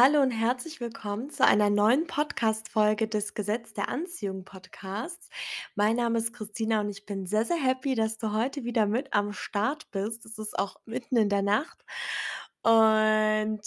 Hallo 0.00 0.22
und 0.22 0.30
herzlich 0.30 0.80
willkommen 0.80 1.28
zu 1.28 1.44
einer 1.44 1.70
neuen 1.70 2.06
Podcast-Folge 2.06 3.08
des 3.08 3.34
Gesetz 3.34 3.72
der 3.72 3.88
Anziehung 3.88 4.44
Podcasts. 4.44 5.28
Mein 5.74 5.96
Name 5.96 6.18
ist 6.18 6.32
Christina 6.32 6.82
und 6.82 6.88
ich 6.88 7.04
bin 7.04 7.26
sehr, 7.26 7.44
sehr 7.44 7.56
happy, 7.56 7.96
dass 7.96 8.16
du 8.16 8.32
heute 8.32 8.62
wieder 8.62 8.86
mit 8.86 9.12
am 9.12 9.32
Start 9.32 9.90
bist. 9.90 10.24
Es 10.24 10.38
ist 10.38 10.56
auch 10.56 10.76
mitten 10.84 11.16
in 11.16 11.28
der 11.28 11.42
Nacht. 11.42 11.84
Und 12.62 13.60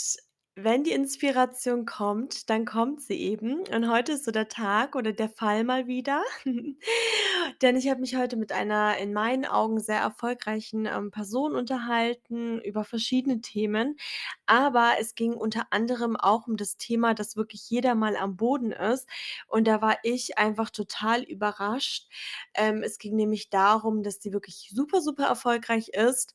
wenn 0.55 0.83
die 0.83 0.91
Inspiration 0.91 1.85
kommt, 1.85 2.49
dann 2.49 2.65
kommt 2.65 3.01
sie 3.01 3.15
eben. 3.15 3.61
Und 3.73 3.89
heute 3.89 4.11
ist 4.13 4.25
so 4.25 4.31
der 4.31 4.49
Tag 4.49 4.95
oder 4.95 5.13
der 5.13 5.29
Fall 5.29 5.63
mal 5.63 5.87
wieder. 5.87 6.21
Denn 7.61 7.77
ich 7.77 7.89
habe 7.89 8.01
mich 8.01 8.15
heute 8.17 8.35
mit 8.35 8.51
einer 8.51 8.97
in 8.97 9.13
meinen 9.13 9.45
Augen 9.45 9.79
sehr 9.79 9.99
erfolgreichen, 9.99 10.85
ähm, 10.85 11.09
Person 11.09 11.55
unterhalten 11.55 12.59
über 12.61 12.83
verschiedene 12.83 13.39
Themen. 13.41 13.95
Aber 14.45 14.95
es 14.99 15.15
ging 15.15 15.33
unter 15.33 15.67
anderem 15.71 16.17
auch 16.17 16.47
um 16.47 16.57
das 16.57 16.75
Thema, 16.77 17.13
dass 17.13 17.37
wirklich 17.37 17.69
jeder 17.69 17.95
mal 17.95 18.17
am 18.17 18.35
Boden 18.35 18.71
ist. 18.73 19.07
Und 19.47 19.67
da 19.67 19.81
war 19.81 19.97
ich 20.03 20.37
einfach 20.37 20.69
total 20.69 21.23
überrascht. 21.23 22.09
Ähm, 22.53 22.83
es 22.83 22.97
ging 22.97 23.15
nämlich 23.15 23.49
darum, 23.49 24.03
dass 24.03 24.21
sie 24.21 24.33
wirklich 24.33 24.69
super, 24.73 25.01
super 25.01 25.25
erfolgreich 25.27 25.89
ist. 25.89 26.33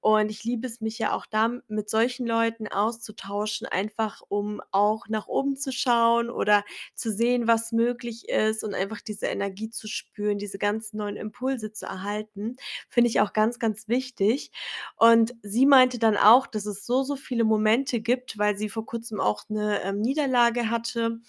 Und 0.00 0.30
ich 0.30 0.44
liebe 0.44 0.66
es, 0.66 0.80
mich 0.80 0.98
ja 0.98 1.12
auch 1.12 1.26
da 1.26 1.50
mit 1.68 1.90
solchen 1.90 2.26
Leuten 2.26 2.68
auszutauschen, 2.68 3.55
einfach 3.64 4.20
um 4.28 4.60
auch 4.72 5.08
nach 5.08 5.26
oben 5.28 5.56
zu 5.56 5.72
schauen 5.72 6.28
oder 6.28 6.62
zu 6.94 7.10
sehen, 7.10 7.46
was 7.48 7.72
möglich 7.72 8.28
ist 8.28 8.62
und 8.62 8.74
einfach 8.74 9.00
diese 9.00 9.26
Energie 9.26 9.70
zu 9.70 9.88
spüren, 9.88 10.36
diese 10.36 10.58
ganzen 10.58 10.98
neuen 10.98 11.16
Impulse 11.16 11.72
zu 11.72 11.86
erhalten, 11.86 12.56
finde 12.90 13.08
ich 13.08 13.20
auch 13.20 13.32
ganz, 13.32 13.58
ganz 13.58 13.88
wichtig. 13.88 14.50
Und 14.96 15.34
sie 15.42 15.64
meinte 15.66 15.98
dann 15.98 16.16
auch, 16.18 16.46
dass 16.46 16.66
es 16.66 16.84
so, 16.84 17.02
so 17.02 17.16
viele 17.16 17.44
Momente 17.44 18.00
gibt, 18.00 18.36
weil 18.38 18.58
sie 18.58 18.68
vor 18.68 18.84
Kurzem 18.84 19.20
auch 19.20 19.48
'ne, 19.48 19.80
ähm, 19.82 20.00
Niederlage 20.00 20.68
hatte, 20.70 21.20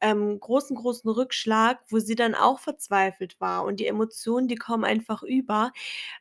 ähm, 0.00 0.40
großen, 0.40 0.76
großen 0.76 1.10
Rückschlag, 1.10 1.80
wo 1.88 1.98
sie 1.98 2.14
dann 2.14 2.34
auch 2.34 2.58
verzweifelt 2.60 3.40
war 3.40 3.64
und 3.64 3.80
die 3.80 3.86
Emotionen, 3.86 4.48
die 4.48 4.56
kommen 4.56 4.84
einfach 4.84 5.22
über. 5.22 5.72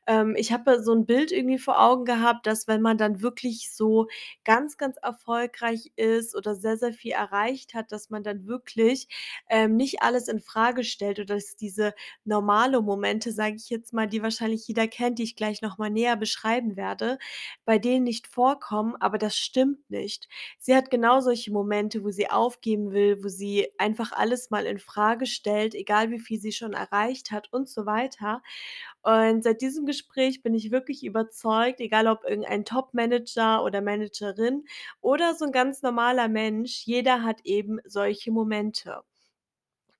Ähm, 0.07 0.35
ich 0.37 0.51
habe 0.51 0.81
so 0.83 0.93
'n 0.93 1.05
Bild 1.05 1.31
irgendwie 1.31 1.57
vor 1.59 1.79
Augen 1.81 2.05
gehabt, 2.05 2.47
dass 2.47 2.67
wenn 2.67 2.81
man 2.81 2.97
dann 2.97 3.21
wirklich 3.21 3.71
so 3.75 4.07
ganz, 4.45 4.77
ganz 4.77 4.97
erfolgreich 5.01 5.91
ist 5.95 6.35
oder 6.35 6.55
sehr, 6.55 6.77
sehr 6.77 6.93
viel 6.93 7.11
erreicht 7.13 7.73
hat, 7.73 7.91
dass 7.91 8.09
man 8.09 8.23
dann 8.23 8.47
wirklich, 8.47 9.07
ähm, 9.49 9.75
nicht 9.77 10.01
alles 10.01 10.27
infrage 10.27 10.83
stellt 10.83 11.19
oder 11.19 11.35
dass 11.35 11.55
diese 11.55 11.93
normale 12.25 12.81
Momente, 12.81 13.31
sage 13.31 13.55
ich 13.57 13.69
jetzt 13.69 13.93
mal, 13.93 14.07
die 14.07 14.21
wahrscheinlich 14.23 14.67
jeder 14.67 14.87
kennt, 14.87 15.19
die 15.19 15.23
ich 15.23 15.35
gleich 15.35 15.61
noch 15.61 15.77
mal 15.77 15.89
näher 15.89 16.15
beschreiben 16.17 16.75
werde, 16.77 17.17
bei 17.65 17.77
denen 17.79 18.03
nicht 18.03 18.27
vorkommen, 18.27 18.95
aber 18.99 19.17
das 19.17 19.35
stimmt 19.37 19.89
nicht. 19.89 20.27
Sie 20.59 20.75
hat 20.75 20.91
genau 20.91 21.21
solche 21.21 21.51
Momente, 21.51 22.03
wo 22.03 22.09
sie 22.11 22.29
aufgeben 22.29 22.91
will, 22.91 23.23
wo 23.23 23.27
sie 23.29 23.68
einfach 23.77 24.11
alles 24.11 24.49
mal 24.49 24.65
infrage 24.65 25.25
stellt, 25.25 25.75
egal 25.75 26.11
wie 26.11 26.19
viel 26.19 26.39
sie 26.39 26.51
schon 26.51 26.73
erreicht 26.73 27.31
hat 27.31 27.51
und 27.53 27.69
so 27.69 27.85
weiter. 27.85 28.41
Und 29.03 29.43
seit 29.43 29.61
diesem 29.61 29.85
Gespräch 29.85 30.41
bin 30.43 30.53
ich 30.55 30.71
wirklich 30.71 31.03
überzeugt, 31.05 31.79
egal 31.81 32.07
ob 32.07 32.23
irgendein 32.25 32.65
Top-Manager 32.65 33.63
oder 33.63 33.81
Managerin 33.81 34.65
oder 35.01 35.35
so 35.35 35.45
'n 35.45 35.51
ganz 35.51 35.81
normaler 35.81 36.27
Mensch, 36.29 36.83
jeder 36.85 37.23
hat 37.23 37.41
eben 37.45 37.79
solche 37.85 38.31
Momente. 38.31 39.01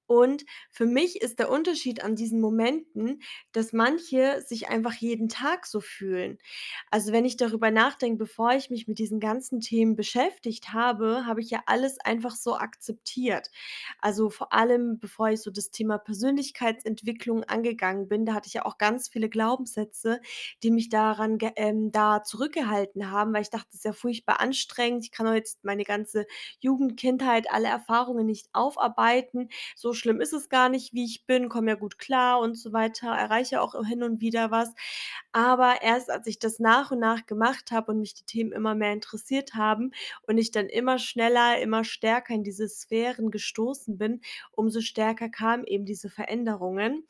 Und 0.10 0.44
für 0.72 0.88
mich 0.88 1.22
ist 1.22 1.38
der 1.38 1.52
Unterschied 1.52 2.04
an 2.04 2.16
diesen 2.16 2.42
Momenten, 2.42 3.22
dass 3.52 3.74
manche 3.74 4.42
sich 4.42 4.68
einfach 4.68 4.94
jeden 4.96 5.30
Tag 5.30 5.68
so 5.68 5.82
fühlen. 5.82 6.40
Also, 6.90 7.12
wenn 7.14 7.26
ich 7.26 7.38
darüber 7.38 7.70
nachdenke, 7.72 8.18
bevor 8.18 8.54
ich 8.54 8.72
mich 8.72 8.88
mit 8.88 8.98
diesen 8.98 9.20
ganzen 9.20 9.62
Themen 9.62 9.96
beschäftigt 9.96 10.74
habe, 10.74 11.26
habe 11.28 11.42
ich 11.42 11.52
ja 11.52 11.62
alles 11.68 12.00
einfach 12.00 12.36
so 12.36 12.56
akzeptiert. 12.56 13.52
Also, 14.00 14.30
vor 14.30 14.52
allem, 14.54 15.00
bevor 15.00 15.30
ich 15.30 15.42
so 15.42 15.52
das 15.52 15.72
Thema 15.72 15.98
Persönlichkeitsentwicklung 16.00 17.44
angegangen 17.44 18.08
bin, 18.08 18.26
da 18.26 18.34
hatte 18.34 18.48
ich 18.48 18.54
ja 18.54 18.66
auch 18.66 18.78
ganz 18.78 19.10
viele 19.10 19.30
Glaubenssätze, 19.30 20.22
die 20.64 20.72
mich 20.72 20.90
daran 20.90 21.38
ähm, 21.56 21.92
da 21.92 22.24
zurückgehalten 22.24 23.12
haben, 23.12 23.34
weil 23.34 23.42
ich 23.44 23.50
dachte: 23.50 23.68
„Das 23.72 23.76
ist 23.80 23.86
ja 23.86 23.94
furchtbar 23.94 24.40
anstrengend. 24.40 25.06
Ich 25.06 25.12
kann 25.12 25.32
jetzt 25.36 25.64
meine 25.64 25.84
ganze 25.84 26.26
Jugend, 26.60 26.98
Kindheit, 26.98 27.50
alle 27.52 27.68
Erfahrungen 27.68 28.26
nicht 28.26 28.48
aufarbeiten. 28.54 29.50
So 29.76 29.94
schlimm 30.00 30.22
ist 30.22 30.34
es 30.34 30.50
gar 30.50 30.70
nicht, 30.70 30.94
wie 30.94 31.06
ich 31.06 31.26
bin, 31.28 31.50
komme 31.50 31.72
ja 31.72 31.76
gut 31.76 32.00
klar 32.00 32.40
und 32.40 32.56
so 32.56 32.74
weiter, 32.74 33.10
erreiche 33.10 33.62
auch 33.62 33.76
hin 33.86 34.04
und 34.04 34.22
wieder 34.22 34.52
was.“ 34.52 34.74
Aber 35.32 35.82
erst 35.82 36.10
als 36.10 36.28
ich 36.28 36.40
das 36.40 36.60
nach 36.60 36.92
und 36.92 37.00
nach 37.00 37.26
gemacht 37.26 37.72
habe 37.72 37.92
und 37.92 38.00
mich 38.00 38.14
die 38.16 38.26
Themen 38.26 38.52
immer 38.52 38.76
mehr 38.76 38.94
interessiert 38.94 39.54
haben 39.56 39.92
und 40.28 40.38
ich 40.38 40.52
dann 40.52 40.68
immer 40.68 41.00
schneller, 41.00 41.60
immer 41.62 41.84
stärker 41.84 42.34
in 42.34 42.44
diese 42.44 42.68
Sphären 42.70 43.32
gestoßen 43.32 43.98
bin, 43.98 44.22
umso 44.52 44.82
stärker 44.82 45.30
kamen 45.30 45.66
eben 45.66 45.86
diese 45.86 46.10
Veränderungen. 46.10 47.06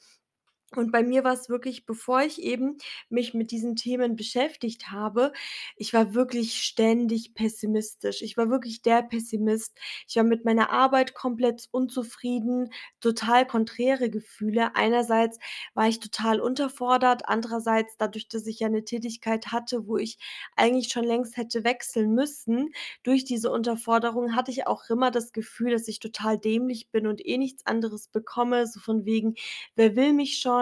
Und 0.76 0.92
bei 0.92 1.02
mir 1.04 1.24
war's 1.24 1.50
wirklich, 1.50 1.86
bevor 1.86 2.22
ich 2.22 2.42
eben 2.42 2.78
mich 3.10 3.34
mit 3.34 3.50
diesen 3.52 3.76
Themen 3.76 4.16
beschäftigt 4.16 4.92
habe 4.92 5.32
ich 5.78 5.94
war 5.94 6.14
wirklich 6.14 6.62
ständig 6.64 7.34
pessimistisch. 7.34 8.22
Ich 8.22 8.38
war 8.38 8.50
wirklich 8.50 8.82
der 8.82 9.02
Pessimist. 9.02 9.76
Ich 10.08 10.16
war 10.18 10.24
mit 10.24 10.46
meiner 10.46 10.70
Arbeit 10.70 11.14
komplett 11.16 11.68
unzufrieden, 11.72 12.70
total 13.02 13.48
konträre 13.48 14.10
Gefühle. 14.10 14.76
Einerseits 14.76 15.40
war 15.74 15.88
ich 15.88 16.00
total 16.00 16.40
unterfordert, 16.40 17.24
andererseits 17.26 17.96
dadurch, 17.98 18.28
dass 18.28 18.46
ich 18.46 18.60
ja 18.60 18.70
'ne 18.70 18.84
Tätigkeit 18.84 19.48
hatte, 19.48 19.88
wo 19.88 19.98
ich 19.98 20.18
eigentlich 20.56 20.92
schon 20.92 21.04
längst 21.06 21.38
hätte 21.38 21.64
wechseln 21.64 22.14
müssen. 22.14 22.72
Durch 23.04 23.24
diese 23.26 23.52
Unterforderung 23.52 24.36
hatte 24.36 24.52
ich 24.52 24.68
auch 24.68 24.90
immer 24.90 25.10
das 25.12 25.32
Gefühl, 25.32 25.72
dass 25.72 25.88
ich 25.88 26.00
total 26.00 26.38
dämlich 26.38 26.90
bin 26.92 27.08
und 27.08 27.26
eh 27.26 27.38
nichts 27.38 27.66
anderes 27.66 28.08
bekomme, 28.10 28.68
so 28.68 28.80
von 28.80 29.06
wegen: 29.06 29.36
„Wer 29.76 29.96
will 29.96 30.14
mich 30.14 30.38
schon?“ 30.40 30.59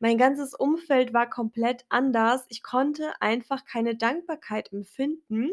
Mein 0.00 0.18
ganzes 0.18 0.54
Umfeld 0.54 1.12
war 1.12 1.28
komplett 1.30 1.84
anders. 1.88 2.44
Ich 2.48 2.62
konnte 2.62 3.12
einfach 3.20 3.64
keine 3.64 3.96
Dankbarkeit 3.96 4.72
empfinden, 4.72 5.50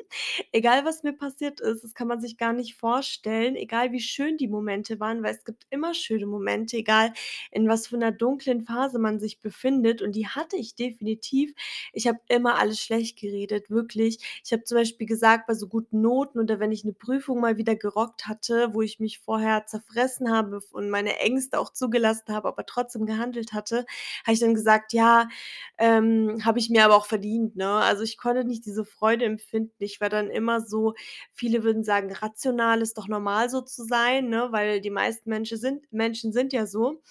egal 0.52 0.86
was 0.86 1.04
mir 1.04 1.14
passiert 1.14 1.60
ist. 1.62 1.84
Das 1.84 1.94
kann 1.94 2.08
man 2.08 2.22
sich 2.22 2.38
gar 2.38 2.54
nicht 2.54 2.76
vorstellen, 2.76 3.56
egal 3.56 3.92
wie 3.92 4.00
schön 4.02 4.38
die 4.38 4.48
Momente 4.48 5.00
waren, 5.00 5.24
weil 5.24 5.34
es 5.36 5.44
gibt 5.46 5.66
immer 5.70 5.94
schöne 5.94 6.26
Momente, 6.26 6.78
egal 6.78 7.14
in 7.52 7.68
was 7.68 7.88
für 7.88 7.98
'ner 7.98 8.12
dunklen 8.12 8.62
Phase 8.64 9.00
man 9.00 9.20
sich 9.20 9.40
befindet 9.40 10.02
und 10.02 10.14
die 10.16 10.28
hatte 10.28 10.56
ich 10.58 10.76
definitiv. 10.76 11.54
Ich 11.94 12.08
habe 12.08 12.20
immer 12.30 12.58
alles 12.60 12.80
schlecht 12.82 13.20
geredet, 13.20 13.70
wirklich. 13.70 14.20
Ich 14.46 14.52
habe 14.54 14.64
zum 14.64 14.78
Beispiel 14.78 15.08
gesagt, 15.08 15.48
bei 15.48 15.54
so 15.54 15.68
guten 15.68 16.02
Noten 16.02 16.40
oder 16.40 16.60
wenn 16.60 16.72
ich 16.72 16.84
'ne 16.86 16.94
Prüfung 16.94 17.40
mal 17.40 17.58
wieder 17.58 17.76
gerockt 17.76 18.28
hatte, 18.28 18.74
wo 18.74 18.82
ich 18.82 19.00
mich 19.00 19.20
vorher 19.20 19.66
zerfressen 19.66 20.32
habe 20.32 20.60
und 20.72 20.90
meine 20.90 21.18
Ängste 21.20 21.60
auch 21.60 21.72
zugelassen 21.74 22.34
habe, 22.34 22.48
aber 22.48 22.66
trotzdem 22.66 23.06
gehandelt 23.06 23.54
hatte, 23.54 23.79
habe 24.26 24.34
ich 24.34 24.40
dann 24.40 24.54
gesagt: 24.56 24.94
„Ja, 24.94 25.28
ähm, 25.78 26.44
habe 26.46 26.60
ich 26.60 26.70
mir 26.70 26.86
aber 26.86 26.96
auch 26.96 27.06
verdient“, 27.06 27.56
ne? 27.56 27.68
Also, 27.70 28.04
ich 28.04 28.18
konnte 28.18 28.44
nicht 28.46 28.66
diese 28.66 28.86
Freude 28.86 29.26
empfinden. 29.26 29.74
Ich 29.80 30.02
war 30.02 30.10
dann 30.10 30.30
immer 30.30 30.62
so 30.62 30.94
viele 31.34 31.64
würden 31.64 31.84
sagen, 31.84 32.12
rational, 32.14 32.82
ist 32.82 32.98
doch 32.98 33.08
normal 33.08 33.50
so 33.50 33.62
zu 33.62 33.84
sein, 33.86 34.30
ne, 34.30 34.48
weil 34.52 34.82
die 34.82 34.90
meisten 34.92 35.30
Mensche 35.30 35.58
sind 35.58 35.92
Menschen 35.92 36.32
sind 36.34 36.54
ja 36.54 36.66
so. 36.68 37.02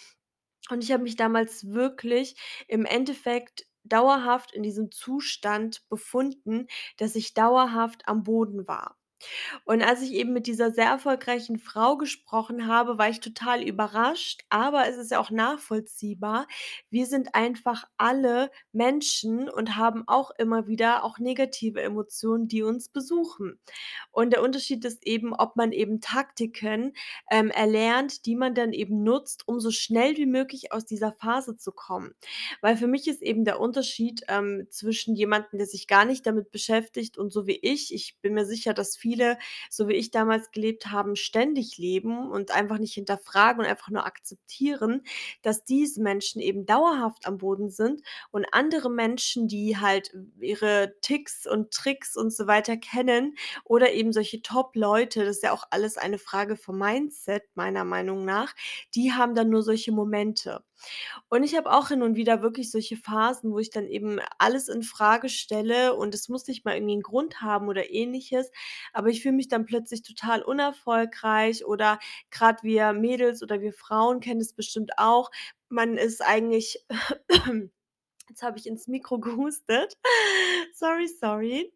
Und 0.71 0.85
ich 0.85 0.93
habe 0.93 1.03
mich 1.03 1.17
damals 1.17 1.73
wirklich 1.73 2.37
im 2.69 2.85
Endeffekt 2.87 3.67
dauerhaft 3.85 4.53
in 4.53 4.63
diesem 4.63 4.91
Zustand 4.93 5.83
befunden, 5.89 6.67
dass 6.99 7.17
ich 7.17 7.35
dauerhaft 7.35 8.07
am 8.09 8.23
Boden 8.25 8.67
war. 8.69 8.97
Und 9.65 9.83
als 9.83 10.03
ich 10.03 10.13
eben 10.13 10.33
mit 10.33 10.47
dieser 10.47 10.71
sehr 10.71 10.87
erfolgreichen 10.87 11.59
Frau 11.59 11.97
gesprochen 11.97 12.67
habe, 12.67 12.99
war 12.99 13.09
ich 13.09 13.21
total 13.21 13.63
überrascht, 13.63 14.43
aber 14.49 14.89
es 14.89 14.97
ist 14.97 15.11
ja 15.11 15.19
auch 15.19 15.31
nachvollziehbar. 15.31 16.47
Wir 16.91 17.07
sind 17.07 17.35
einfach 17.35 17.85
alle 17.97 18.51
Menschen 18.73 19.49
und 19.49 19.77
haben 19.77 20.05
auch 20.07 20.31
immer 20.39 20.67
wieder 20.67 21.05
auch 21.05 21.19
negative 21.19 21.83
Emotionen, 21.83 22.49
die 22.49 22.63
uns 22.63 22.89
besuchen. 22.89 23.59
Und 24.11 24.33
der 24.33 24.43
Unterschied 24.43 24.85
ist 24.85 25.07
eben, 25.07 25.35
ob 25.35 25.57
man 25.57 25.73
eben 25.73 26.01
Taktiken, 26.01 26.93
ähm, 27.31 27.51
erlernt, 27.51 28.27
die 28.27 28.37
man 28.37 28.55
dann 28.55 28.73
eben 28.73 29.03
nutzt, 29.03 29.47
um 29.47 29.61
so 29.61 29.71
schnell 29.71 30.17
wie 30.17 30.27
möglich 30.27 30.73
aus 30.73 30.85
dieser 30.85 31.13
Phase 31.13 31.57
zu 31.57 31.73
kommen. 31.73 32.15
Weil 32.61 32.77
für 32.77 32.87
mich 32.87 33.09
ist 33.09 33.23
eben 33.23 33.45
der 33.45 33.61
Unterschied, 33.61 34.23
ähm, 34.29 34.67
zwischen 34.71 35.15
jemandem, 35.15 35.59
der 35.59 35.67
sich 35.67 35.87
gar 35.87 36.05
nicht 36.05 36.27
damit 36.27 36.51
beschäftigt 36.51 37.19
und 37.19 37.31
so 37.33 37.47
wie 37.47 37.59
ich 37.63 37.89
ich 37.93 38.19
bin 38.21 38.35
mir 38.35 38.47
sicher, 38.47 38.75
dass 38.75 38.97
viele, 38.97 39.08
so 39.71 39.89
wie 39.89 39.95
ich 39.95 40.11
damals 40.11 40.51
gelebt 40.51 40.87
haben, 40.91 41.17
ständig 41.17 41.79
leben 41.79 42.31
und 42.31 42.51
einfach 42.51 42.79
nicht 42.79 42.95
hinterfragen 42.95 43.61
und 43.65 43.67
einfach 43.71 43.91
nur 43.91 44.07
akzeptieren, 44.07 45.03
dass 45.43 45.65
diese 45.65 46.03
Menschen 46.03 46.41
eben 46.41 46.67
dauerhaft 46.67 47.27
am 47.27 47.39
Boden 47.39 47.71
sind 47.71 48.03
und 48.31 48.47
andere 48.53 48.91
Menschen, 48.91 49.49
die 49.49 49.77
halt 49.79 50.13
ihre 50.41 50.95
Ticks 51.01 51.47
und 51.47 51.71
Tricks 51.73 52.17
und 52.17 52.33
so 52.33 52.47
weiter 52.47 52.77
kennen 52.77 53.37
oder 53.65 53.93
eben 53.93 54.13
solche 54.13 54.43
Top-Leute, 54.43 55.25
das 55.25 55.37
ist 55.37 55.43
ja 55.43 55.53
auch 55.53 55.65
alles 55.71 55.97
eine 55.97 56.19
Frage 56.19 56.57
vom 56.57 56.79
Mindset 56.79 57.45
meiner 57.55 57.85
Meinung 57.85 58.25
nach, 58.25 58.55
die 58.95 59.13
haben 59.13 59.35
dann 59.35 59.51
nur 59.51 59.63
solche 59.63 59.93
Momente. 59.93 60.63
Und 61.29 61.43
ich 61.45 61.57
habe 61.57 61.71
auch 61.73 61.89
hin 61.89 62.03
und 62.03 62.17
wieder 62.17 62.43
wirklich 62.43 62.71
solche 62.71 62.97
Phasen, 62.97 63.53
wo 63.53 63.59
ich 63.59 63.71
dann 63.71 63.87
eben 63.87 64.19
alles 64.39 64.69
infrage 64.69 65.29
stelle 65.29 65.95
und 65.95 66.15
es 66.15 66.29
muss 66.29 66.47
nicht 66.49 66.65
mal 66.65 66.75
irgendwie 66.77 66.95
'n 66.97 67.03
Grund 67.03 67.43
haben 67.43 67.69
oder 67.69 67.91
Ähnliches, 67.91 68.51
aber 68.93 69.09
ich 69.09 69.23
fühle 69.23 69.35
mich 69.37 69.49
dann 69.49 69.67
plötzlich 69.67 70.03
total 70.03 70.43
unerfolgreich 70.43 71.65
oder 71.67 71.99
grad 72.31 72.63
wir 72.63 72.93
Mädels 72.95 73.43
oder 73.43 73.61
wir 73.61 73.73
Frauen 73.75 74.21
kennen 74.21 74.41
das 74.41 74.55
bestimmt 74.55 74.93
auch. 74.99 75.31
Man 75.69 75.97
ist 75.99 76.23
eigentlich 76.23 76.85
jetzt 78.29 78.43
habe 78.43 78.59
ich 78.59 78.67
ins 78.67 78.87
Mikro 78.89 79.19
gehustet. 79.21 79.97
Sorry, 80.75 81.09
sorry. 81.09 81.73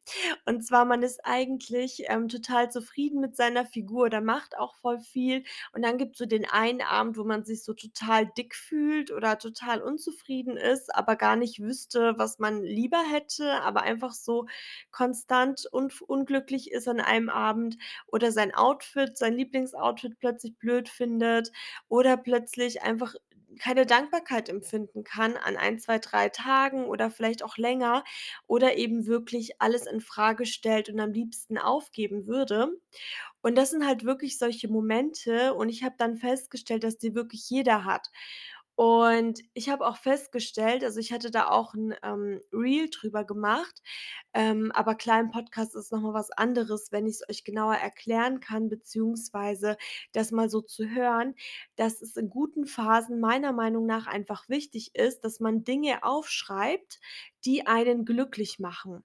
Und 0.47 0.65
zwar, 0.65 0.85
man 0.85 1.03
ist 1.03 1.25
eigentlich, 1.25 2.05
ähm, 2.09 2.29
total 2.29 2.71
zufrieden 2.71 3.21
mit 3.21 3.37
seiner 3.37 3.65
Figur 3.67 4.07
oder 4.07 4.21
macht 4.21 4.57
auch 4.59 4.75
voll 4.77 4.99
viel 5.01 5.45
und 5.75 5.83
dann 5.83 5.99
gibt's 5.99 6.19
so 6.19 6.27
den 6.27 6.45
einen 6.49 6.83
Abend, 6.83 7.17
wo 7.17 7.25
man 7.25 7.45
sich 7.45 7.65
so 7.65 7.75
total 7.75 8.27
dick 8.27 8.55
fühlt 8.55 9.11
oder 9.11 9.39
total 9.39 9.83
unzufrieden 9.83 10.57
ist, 10.57 10.95
aber 10.95 11.17
gar 11.17 11.37
nicht 11.37 11.61
wüsste, 11.61 12.15
was 12.17 12.39
man 12.39 12.63
lieber 12.63 13.03
hätte, 13.03 13.61
aber 13.63 13.83
einfach 13.83 14.13
so 14.13 14.47
konstant 14.91 15.67
unf 15.73 16.01
unglücklich 16.03 16.71
ist 16.71 16.89
an 16.89 17.01
einem 17.01 17.29
Abend 17.29 17.77
oder 18.07 18.33
sein 18.33 18.55
Outfit 18.55 19.17
sein 19.17 19.35
Lieblingsoutfit 19.35 20.19
plötzlich 20.19 20.57
blöd 20.59 20.89
findet 20.89 21.53
oder 21.89 22.17
plötzlich 22.17 22.83
einfach 22.83 23.15
keine 23.59 23.87
Dankbarkeit 23.87 24.49
empfinden 24.49 25.05
kann 25.05 25.37
an 25.37 25.57
1, 25.57 25.85
2, 25.85 25.99
3 25.99 26.29
Tagen 26.31 26.85
oder 26.87 27.11
vielleicht 27.11 27.43
auch 27.43 27.57
länger 27.59 28.05
oder 28.47 28.77
eben 28.77 29.07
wirklich 29.07 29.61
alles 29.61 29.87
infrage 29.87 30.47
stellt 30.47 30.89
und 30.89 31.01
am 31.01 31.13
liebsten 31.13 31.59
aufgeben 31.59 32.27
würde. 32.27 32.69
Und 33.43 33.57
das 33.57 33.71
sind 33.71 33.87
halt 33.87 34.05
wirklich 34.05 34.39
solche 34.39 34.69
Momente 34.69 35.55
und 35.55 35.69
ich 35.69 35.83
habe 35.85 35.97
dann 35.99 36.17
festgestellt, 36.17 36.85
dass 36.85 36.99
die 36.99 37.15
wirklich 37.15 37.49
jeder 37.51 37.85
hat. 37.85 38.09
Und 38.77 39.41
ich 39.55 39.69
habe 39.69 39.87
auch 39.87 39.97
festgestellt 39.99 40.83
also, 40.85 40.99
ich 40.99 41.13
hatte 41.13 41.31
da 41.31 41.49
auch 41.49 41.75
'n, 41.75 41.95
ähm, 42.03 42.41
Reel 42.53 42.89
drüber 42.91 43.25
gemacht, 43.25 43.83
ähm, 44.35 44.73
aber 44.75 44.95
klar, 44.95 45.21
im 45.21 45.31
Podcast 45.31 45.75
ist 45.77 45.93
noch 45.93 46.01
mal 46.01 46.15
was 46.15 46.31
anderes, 46.31 46.91
wenn 46.93 47.07
ich's 47.07 47.23
euch 47.29 47.45
genauer 47.45 47.75
erklären 47.77 48.41
kann, 48.41 48.69
beziehungsweise 48.71 49.77
das 50.13 50.33
mal 50.33 50.49
so 50.51 50.61
zu 50.63 50.89
hören, 50.89 51.35
dass 51.77 52.01
es 52.03 52.17
in 52.17 52.31
guten 52.31 52.67
Phasen 52.67 53.21
meiner 53.21 53.53
Meinung 53.53 53.87
nach 53.87 54.07
einfach 54.07 54.49
wichtig 54.49 54.95
ist, 54.95 55.21
dass 55.25 55.39
man 55.41 55.65
Dinge 55.65 56.03
aufschreibt, 56.05 57.01
die 57.45 57.67
einen 57.67 58.05
glücklich 58.07 58.59
machen. 58.59 59.05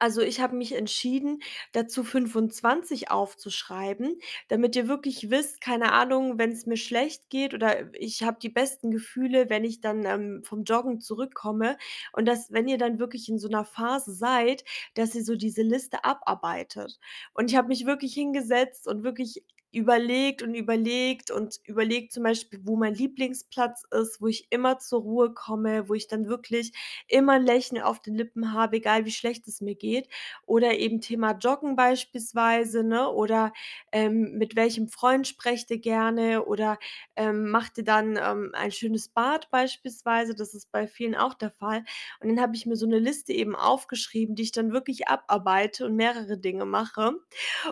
Also, 0.00 0.20
ich 0.20 0.40
habe 0.40 0.54
mich 0.54 0.72
entschieden, 0.74 1.40
dazu 1.72 2.04
25 2.04 3.10
aufzuschreiben, 3.10 4.18
damit 4.48 4.76
ihr 4.76 4.86
wirklich 4.86 5.30
wisst, 5.30 5.60
keine 5.62 5.92
Ahnung, 5.92 6.38
wenn's 6.38 6.66
mir 6.66 6.76
schlecht 6.76 7.30
geht 7.30 7.54
oder 7.54 7.92
ich 7.94 8.22
habe 8.22 8.38
die 8.40 8.50
besten 8.50 8.90
Gefühle, 8.90 9.48
wenn 9.48 9.64
ich 9.64 9.80
dann, 9.80 10.04
ähm, 10.04 10.42
vom 10.44 10.64
Joggen 10.64 11.00
zurückkomme 11.00 11.78
und 12.12 12.26
dass, 12.28 12.52
wenn 12.52 12.68
ihr 12.68 12.76
dann 12.78 12.98
wirklich 12.98 13.28
in 13.30 13.38
so 13.38 13.48
'ner 13.48 13.64
Phase 13.64 14.12
seid, 14.12 14.62
dass 14.94 15.14
ihr 15.14 15.24
so 15.24 15.36
diese 15.36 15.62
Liste 15.62 16.04
abarbeitet. 16.04 16.98
Und 17.32 17.50
ich 17.50 17.56
habe 17.56 17.68
mich 17.68 17.86
wirklich 17.86 18.12
hingesetzt 18.14 18.86
und 18.86 19.02
wirklich 19.04 19.42
überlegt 19.72 20.42
und 20.42 20.54
überlegt 20.54 21.30
und 21.30 21.60
überlegt 21.64 22.12
zum 22.12 22.22
Beispiel, 22.24 22.60
wo 22.64 22.76
mein 22.76 22.94
Lieblingsplatz 22.94 23.84
ist, 23.92 24.20
wo 24.20 24.26
ich 24.28 24.46
immer 24.50 24.78
zur 24.78 25.02
Ruhe 25.02 25.32
komme, 25.34 25.88
wo 25.88 25.94
ich 25.94 26.08
dann 26.08 26.28
wirklich 26.28 26.72
immer 27.08 27.34
'n 27.34 27.44
Lächeln 27.46 27.82
auf 27.82 28.00
den 28.00 28.14
Lippen 28.16 28.52
habe, 28.52 28.76
egal 28.78 29.04
wie 29.04 29.10
schlecht 29.12 29.46
es 29.48 29.60
mir 29.60 29.74
geht. 29.76 30.08
Oder 30.46 30.78
eben 30.78 31.00
Thema 31.00 31.32
Joggen 31.32 31.76
beispielsweise, 31.76 32.82
ne, 32.84 33.08
oder, 33.10 33.52
ähm, 33.92 34.32
mit 34.38 34.56
welchem 34.56 34.88
Freund 34.88 35.26
sprecht 35.28 35.70
ihr 35.70 35.78
gerne 35.80 36.44
oder, 36.46 36.78
ähm, 37.16 37.50
macht 37.50 37.78
ihr 37.78 37.84
dann, 37.84 38.16
ähm, 38.22 38.50
ein 38.54 38.72
schönes 38.72 39.08
Bad 39.08 39.50
beispielsweise? 39.50 40.34
Das 40.34 40.54
ist 40.54 40.70
bei 40.72 40.86
vielen 40.88 41.14
auch 41.14 41.34
der 41.34 41.50
Fall. 41.50 41.84
Und 42.20 42.28
dann 42.28 42.40
habe 42.40 42.56
ich 42.56 42.66
mir 42.66 42.76
so 42.76 42.86
'ne 42.86 42.98
Liste 42.98 43.32
eben 43.32 43.54
aufgeschrieben, 43.56 44.34
die 44.34 44.42
ich 44.44 44.52
dann 44.52 44.72
wirklich 44.72 45.08
abarbeite 45.08 45.84
und 45.86 45.94
mehrere 45.96 46.38
Dinge 46.38 46.64
mache. 46.64 47.12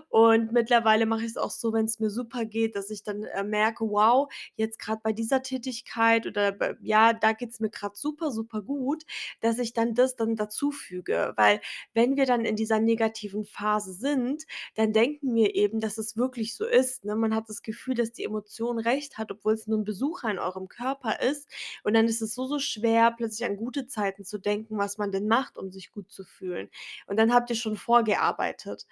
Und 0.08 0.52
mittlerweile 0.52 1.06
mache 1.06 1.24
ich's 1.24 1.36
auch 1.36 1.50
so, 1.50 1.72
wenn's 1.98 2.00
mir 2.00 2.10
super 2.10 2.44
geht, 2.44 2.76
dass 2.76 2.90
ich 2.90 3.02
dann, 3.02 3.24
äh, 3.24 3.44
merke: 3.44 3.84
„Wow, 3.88 4.30
jetzt 4.56 4.78
grad 4.78 5.02
bei 5.02 5.12
dieser 5.12 5.42
Tätigkeit 5.42 6.26
oder 6.26 6.56
ja, 6.82 7.12
da 7.12 7.32
geht's 7.32 7.60
mir 7.60 7.70
grad 7.70 7.96
super, 7.96 8.30
super 8.30 8.62
gut“, 8.62 9.04
dass 9.40 9.58
ich 9.58 9.72
dann 9.72 9.94
das 9.94 10.16
dann 10.16 10.36
dazufüge. 10.36 11.32
Weil 11.36 11.60
wenn 11.94 12.16
wir 12.16 12.26
dann 12.26 12.44
in 12.44 12.56
dieser 12.56 12.80
negativen 12.80 13.44
Phase 13.44 13.92
sind, 13.94 14.44
dann 14.74 14.92
denken 14.92 15.34
wir 15.34 15.54
eben, 15.54 15.80
dass 15.80 15.98
es 15.98 16.16
wirklich 16.16 16.54
so 16.56 16.64
ist, 16.66 17.04
ne? 17.04 17.16
Man 17.16 17.34
hat 17.34 17.48
das 17.48 17.62
Gefühl, 17.62 17.94
dass 17.94 18.12
die 18.12 18.24
Emotion 18.24 18.78
recht 18.78 19.18
hat, 19.18 19.30
obwohl's 19.32 19.66
nur 19.66 19.78
'n 19.78 19.84
Besucher 19.84 20.30
in 20.30 20.38
eurem 20.38 20.68
Körper 20.68 21.20
ist. 21.20 21.48
Und 21.84 21.94
dann 21.94 22.06
ist 22.06 22.22
es 22.22 22.34
so, 22.34 22.46
so 22.46 22.58
schwer, 22.58 23.12
plötzlich 23.16 23.48
an 23.48 23.56
gute 23.56 23.86
Zeiten 23.86 24.24
zu 24.24 24.38
denken, 24.38 24.78
was 24.78 24.98
man 24.98 25.12
denn 25.12 25.26
macht, 25.28 25.58
um 25.58 25.70
sich 25.72 25.90
gut 25.92 26.10
zu 26.10 26.24
fühlen. 26.24 26.68
Und 27.06 27.18
dann 27.18 27.32
habt 27.32 27.50
ihr 27.50 27.56
schon 27.56 27.76
vorgearbeitet. 27.76 28.86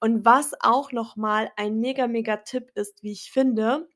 Und 0.00 0.24
was 0.24 0.52
auch 0.60 0.92
noch 0.92 1.16
mal 1.16 1.50
ein 1.56 1.78
mega, 1.80 2.06
mega 2.06 2.39
Tipp 2.44 2.70
ist, 2.74 3.02
wie 3.02 3.12
ich 3.12 3.30
finde, 3.32 3.88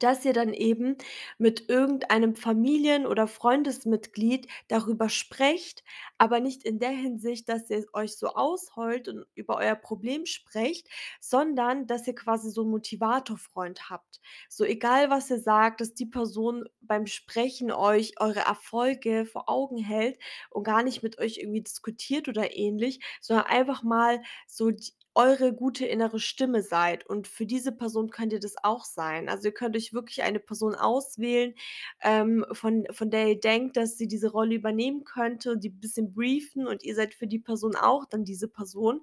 dass 0.00 0.24
ihr 0.24 0.32
dann 0.32 0.52
eben 0.52 0.96
mit 1.38 1.68
irgendeinem 1.70 2.34
Familien 2.36 3.06
oder 3.06 3.28
Freundesmitglied 3.28 4.48
darüber 4.68 5.08
sprecht, 5.08 5.84
aber 6.18 6.40
nicht 6.40 6.64
in 6.64 6.80
der 6.80 6.90
Hinsicht, 6.90 7.48
dass 7.48 7.70
ihr 7.70 7.86
euch 7.92 8.16
so 8.16 8.28
ausheult 8.30 9.08
und 9.08 9.26
über 9.36 9.56
euer 9.58 9.76
Problem 9.76 10.26
sprecht, 10.26 10.88
sondern 11.20 11.86
dass 11.86 12.06
ihr 12.08 12.14
quasi 12.16 12.50
so 12.50 12.62
'n 12.62 12.70
Motivator-Freund 12.70 13.88
habt. 13.88 14.20
So 14.48 14.64
egal, 14.64 15.08
was 15.10 15.30
ihr 15.30 15.40
sagt, 15.40 15.80
dass 15.80 15.94
die 15.94 16.06
Person 16.06 16.64
beim 16.80 17.06
Sprechen 17.06 17.70
euch 17.70 18.14
eure 18.20 18.40
Erfolge 18.40 19.24
vor 19.24 19.48
Augen 19.48 19.78
hält 19.78 20.18
und 20.50 20.64
gar 20.64 20.82
nicht 20.82 21.02
mit 21.04 21.18
euch 21.18 21.38
irgendwie 21.38 21.62
diskutiert 21.62 22.28
oder 22.28 22.56
ähnlich, 22.56 23.00
sondern 23.20 23.46
einfach 23.46 23.82
mal 23.84 24.20
so 24.48 24.70
eure 25.16 25.52
gute 25.54 25.86
innere 25.86 26.20
Stimme 26.20 26.62
seid. 26.62 27.06
Und 27.06 27.26
für 27.28 27.46
diese 27.46 27.72
Person 27.72 28.10
könnt 28.10 28.32
ihr 28.32 28.40
das 28.40 28.54
auch 28.62 28.84
sein. 28.84 29.28
Also, 29.28 29.48
ihr 29.48 29.54
könnt 29.54 29.76
euch 29.76 29.92
wirklich 29.92 30.22
eine 30.22 30.40
Person 30.40 30.74
auswählen, 30.76 31.54
ähm, 32.02 32.44
von 32.52 32.86
von 32.92 33.10
der 33.10 33.28
ihr 33.28 33.40
denkt, 33.40 33.76
dass 33.76 33.98
sie 33.98 34.08
diese 34.08 34.30
Rolle 34.30 34.54
übernehmen 34.56 35.04
könnte, 35.04 35.58
die 35.58 35.70
bisschen 35.70 36.12
briefen 36.14 36.66
und 36.68 36.84
ihr 36.84 36.94
seid 36.94 37.14
für 37.14 37.26
die 37.26 37.38
Person 37.40 37.76
auch 37.76 38.04
dann 38.06 38.24
diese 38.24 38.48
Person. 38.48 39.02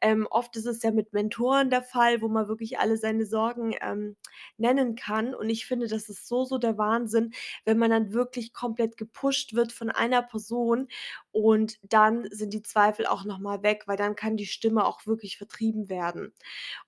Ähm, 0.00 0.26
oft 0.30 0.56
ist 0.56 0.66
es 0.66 0.82
ja 0.82 0.90
mit 0.92 1.12
Mentoren 1.12 1.70
der 1.70 1.82
Fall, 1.82 2.20
wo 2.22 2.28
man 2.28 2.48
wirklich 2.48 2.78
alle 2.78 2.96
seine 2.96 3.26
Sorgen, 3.26 3.74
ähm, 3.80 4.16
nennen 4.58 4.94
kann. 4.96 5.34
Und 5.34 5.48
ich 5.50 5.66
finde, 5.66 5.86
das 5.88 6.08
ist 6.08 6.26
so, 6.28 6.44
so 6.44 6.58
der 6.58 6.78
Wahnsinn, 6.78 7.32
wenn 7.64 7.78
man 7.78 7.90
dann 7.90 8.12
wirklich 8.12 8.52
komplett 8.52 8.96
gepusht 8.96 9.54
wird 9.54 9.72
von 9.72 9.90
einer 9.90 10.22
Person 10.22 10.88
und 11.32 11.78
dann 11.82 12.28
sind 12.30 12.52
die 12.54 12.62
Zweifel 12.62 13.06
auch 13.06 13.24
noch 13.24 13.38
mal 13.38 13.62
weg, 13.62 13.84
weil 13.86 13.96
dann 13.96 14.14
kann 14.16 14.36
die 14.36 14.46
Stimme 14.46 14.84
auch 14.84 15.06
wirklich 15.06 15.38
vertrieben 15.54 15.88
werden. 15.88 16.32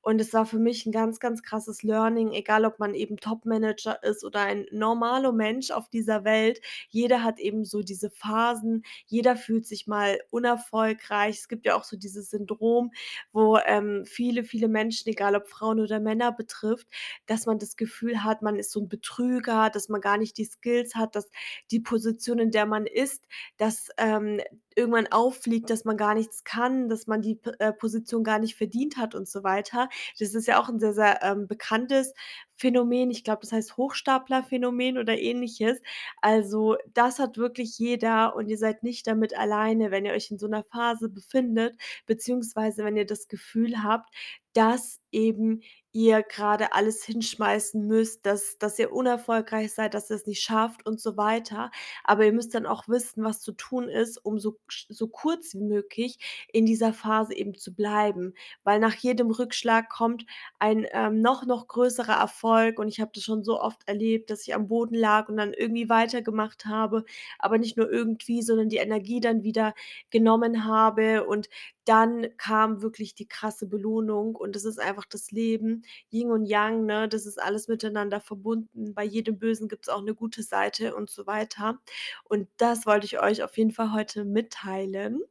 Und 0.02 0.20
es 0.20 0.32
war 0.34 0.46
für 0.46 0.58
mich 0.58 0.86
'n 0.86 0.92
ganz, 0.92 1.20
ganz 1.20 1.42
krasses 1.42 1.82
Learning, 1.82 2.32
egal 2.32 2.64
ob 2.66 2.78
man 2.80 2.94
eben 2.94 3.16
Top-Manager 3.18 4.02
ist 4.04 4.24
oder 4.24 4.40
ein 4.42 4.66
normaler 4.72 5.32
Mensch 5.32 5.70
auf 5.70 5.88
dieser 5.90 6.24
Welt. 6.24 6.60
Jeder 6.90 7.22
hat 7.24 7.38
eben 7.40 7.64
so 7.64 7.82
diese 7.82 8.10
Phasen. 8.10 8.84
Jeder 9.06 9.36
fühlt 9.36 9.66
sich 9.66 9.86
mal 9.86 10.20
unerfolgreich. 10.30 11.38
Es 11.38 11.48
gibt 11.48 11.66
ja 11.66 11.76
auch 11.76 11.84
so 11.84 11.96
dieses 11.96 12.30
Syndrom, 12.30 12.92
wo, 13.32 13.58
ähm, 13.66 14.04
viele, 14.06 14.44
viele 14.44 14.68
Menschen, 14.68 15.08
egal 15.10 15.36
ob 15.36 15.48
Frauen 15.48 15.80
oder 15.80 16.00
Männer 16.00 16.32
betrifft, 16.32 16.88
dass 17.26 17.46
man 17.46 17.58
das 17.58 17.76
Gefühl 17.76 18.24
hat, 18.24 18.42
man 18.42 18.56
ist 18.56 18.72
so 18.72 18.80
'n 18.80 18.88
Betrüger, 18.88 19.70
dass 19.70 19.88
man 19.88 20.00
gar 20.00 20.18
nicht 20.18 20.38
die 20.38 20.44
Skills 20.46 20.94
hat, 20.96 21.16
dass 21.16 21.30
die 21.70 21.80
Position, 21.80 22.38
in 22.38 22.50
der 22.52 22.66
man 22.66 22.86
ist, 22.86 23.24
dass, 23.58 23.88
ähm, 23.98 24.40
irgendwann 24.76 25.08
auffliegt, 25.08 25.70
dass 25.70 25.84
man 25.84 25.96
gar 25.96 26.14
nichts 26.14 26.44
kann, 26.44 26.88
dass 26.88 27.06
man 27.06 27.22
die 27.22 27.40
äh, 27.58 27.72
Position 27.72 28.24
gar 28.24 28.38
nicht 28.38 28.56
verdient 28.56 28.96
hat 28.98 29.14
und 29.14 29.28
so 29.28 29.42
weiter. 29.44 29.88
Das 30.18 30.34
ist 30.34 30.46
ja 30.46 30.60
auch 30.60 30.68
'n 30.68 30.78
sehr, 30.80 30.92
sehr, 30.94 31.22
ähm, 31.22 31.48
bekanntes 31.48 32.12
Phänomen. 32.56 33.10
Ich 33.10 33.24
glaube, 33.24 33.40
das 33.42 33.52
heißt 33.52 33.76
Hochstaplerphänomen 33.76 34.98
oder 34.98 35.18
Ähnliches. 35.18 35.80
Also, 36.22 36.76
das 36.94 37.18
hat 37.18 37.36
wirklich 37.38 37.78
jeder 37.78 38.36
und 38.36 38.48
ihr 38.48 38.58
seid 38.58 38.82
nicht 38.82 39.06
damit 39.06 39.36
alleine, 39.36 39.90
wenn 39.90 40.04
ihr 40.06 40.12
euch 40.12 40.30
in 40.30 40.38
so 40.38 40.46
'ner 40.48 40.64
Phase 40.64 41.08
befindet, 41.08 41.76
beziehungsweise 42.06 42.84
wenn 42.84 42.96
ihr 42.96 43.06
das 43.06 43.28
Gefühl 43.28 43.82
habt, 43.82 44.10
dass 44.54 45.00
eben 45.12 45.62
ihr 45.96 46.22
grade 46.22 46.74
alles 46.74 47.02
hinschmeißen 47.04 47.86
müsst, 47.86 48.26
dass 48.26 48.58
dass 48.58 48.78
ihr 48.78 48.92
unerfolgreich 48.92 49.72
seid, 49.72 49.94
dass 49.94 50.10
ihr's 50.10 50.26
nicht 50.26 50.42
schafft 50.42 50.84
und 50.84 51.00
so 51.00 51.16
weiter. 51.16 51.70
Aber 52.04 52.26
ihr 52.26 52.32
müsst 52.34 52.54
dann 52.54 52.66
auch 52.66 52.86
wissen, 52.86 53.24
was 53.24 53.40
zu 53.40 53.52
tun 53.52 53.88
ist, 53.88 54.18
um 54.18 54.38
so 54.38 54.58
so 54.90 55.08
kurz 55.08 55.54
wie 55.54 55.62
möglich 55.62 56.18
in 56.52 56.66
dieser 56.66 56.92
Phase 56.92 57.34
eben 57.34 57.54
zu 57.54 57.74
bleiben. 57.74 58.34
Weil 58.62 58.78
nach 58.78 58.94
jedem 58.94 59.30
Rückschlag 59.30 59.88
kommt 59.88 60.26
ein, 60.58 60.86
ähm, 60.92 61.22
noch, 61.22 61.46
noch 61.46 61.66
größerer 61.66 62.14
Erfolg 62.20 62.78
und 62.78 62.88
ich 62.88 63.00
habe 63.00 63.12
das 63.14 63.24
schon 63.24 63.42
so 63.42 63.58
oft 63.60 63.88
erlebt, 63.88 64.28
dass 64.30 64.46
ich 64.46 64.54
am 64.54 64.68
Boden 64.68 64.94
lag 64.96 65.28
und 65.30 65.38
dann 65.38 65.54
irgendwie 65.54 65.88
weitergemacht 65.88 66.66
habe, 66.66 67.04
aber 67.38 67.56
nicht 67.56 67.78
nur 67.78 67.90
irgendwie, 67.90 68.42
sondern 68.42 68.68
die 68.68 68.76
Energie 68.76 69.20
dann 69.20 69.42
wieder 69.44 69.74
genommen 70.10 70.64
habe 70.66 71.26
und 71.26 71.48
dann 71.86 72.28
kam 72.38 72.82
wirklich 72.82 73.14
die 73.14 73.28
krasse 73.28 73.66
Belohnung 73.66 74.34
und 74.36 74.56
das 74.56 74.64
ist 74.64 74.78
einfach 74.80 75.06
das 75.06 75.30
Leben, 75.30 75.82
Yin 76.10 76.30
und 76.32 76.46
Yang, 76.46 76.84
ne? 76.86 77.08
Das 77.08 77.26
ist 77.26 77.40
alles 77.42 77.68
miteinander 77.68 78.20
verbunden. 78.20 78.94
Bei 78.94 79.04
jedem 79.04 79.38
Bösen 79.38 79.68
gibt's 79.68 79.88
auch 79.88 80.02
'ne 80.02 80.14
gute 80.14 80.42
Seite 80.42 80.94
und 80.96 81.10
so 81.10 81.26
weiter. 81.26 81.78
Und 82.24 82.48
das 82.58 82.86
wollte 82.86 83.06
ich 83.06 83.20
euch 83.22 83.42
auf 83.42 83.56
jeden 83.58 83.72
Fall 83.72 83.92
heute 83.92 84.24
mitteilen. 84.24 85.22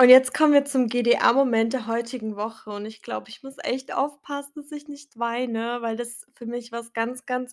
Und 0.00 0.10
jetzt 0.10 0.32
kommen 0.32 0.52
wir 0.52 0.64
zum 0.64 0.86
GDA-Moment 0.88 1.72
der 1.72 1.88
heutigen 1.88 2.36
Woche 2.36 2.70
und 2.70 2.86
ich 2.86 3.02
glaube, 3.02 3.30
ich 3.30 3.42
muss 3.42 3.56
echt 3.64 3.92
aufpassen, 3.92 4.52
dass 4.54 4.70
ich 4.70 4.86
nicht 4.86 5.18
weine, 5.18 5.82
weil 5.82 5.96
das 5.96 6.24
für 6.36 6.46
mich 6.46 6.70
was 6.70 6.92
ganz, 6.92 7.26
ganz 7.26 7.52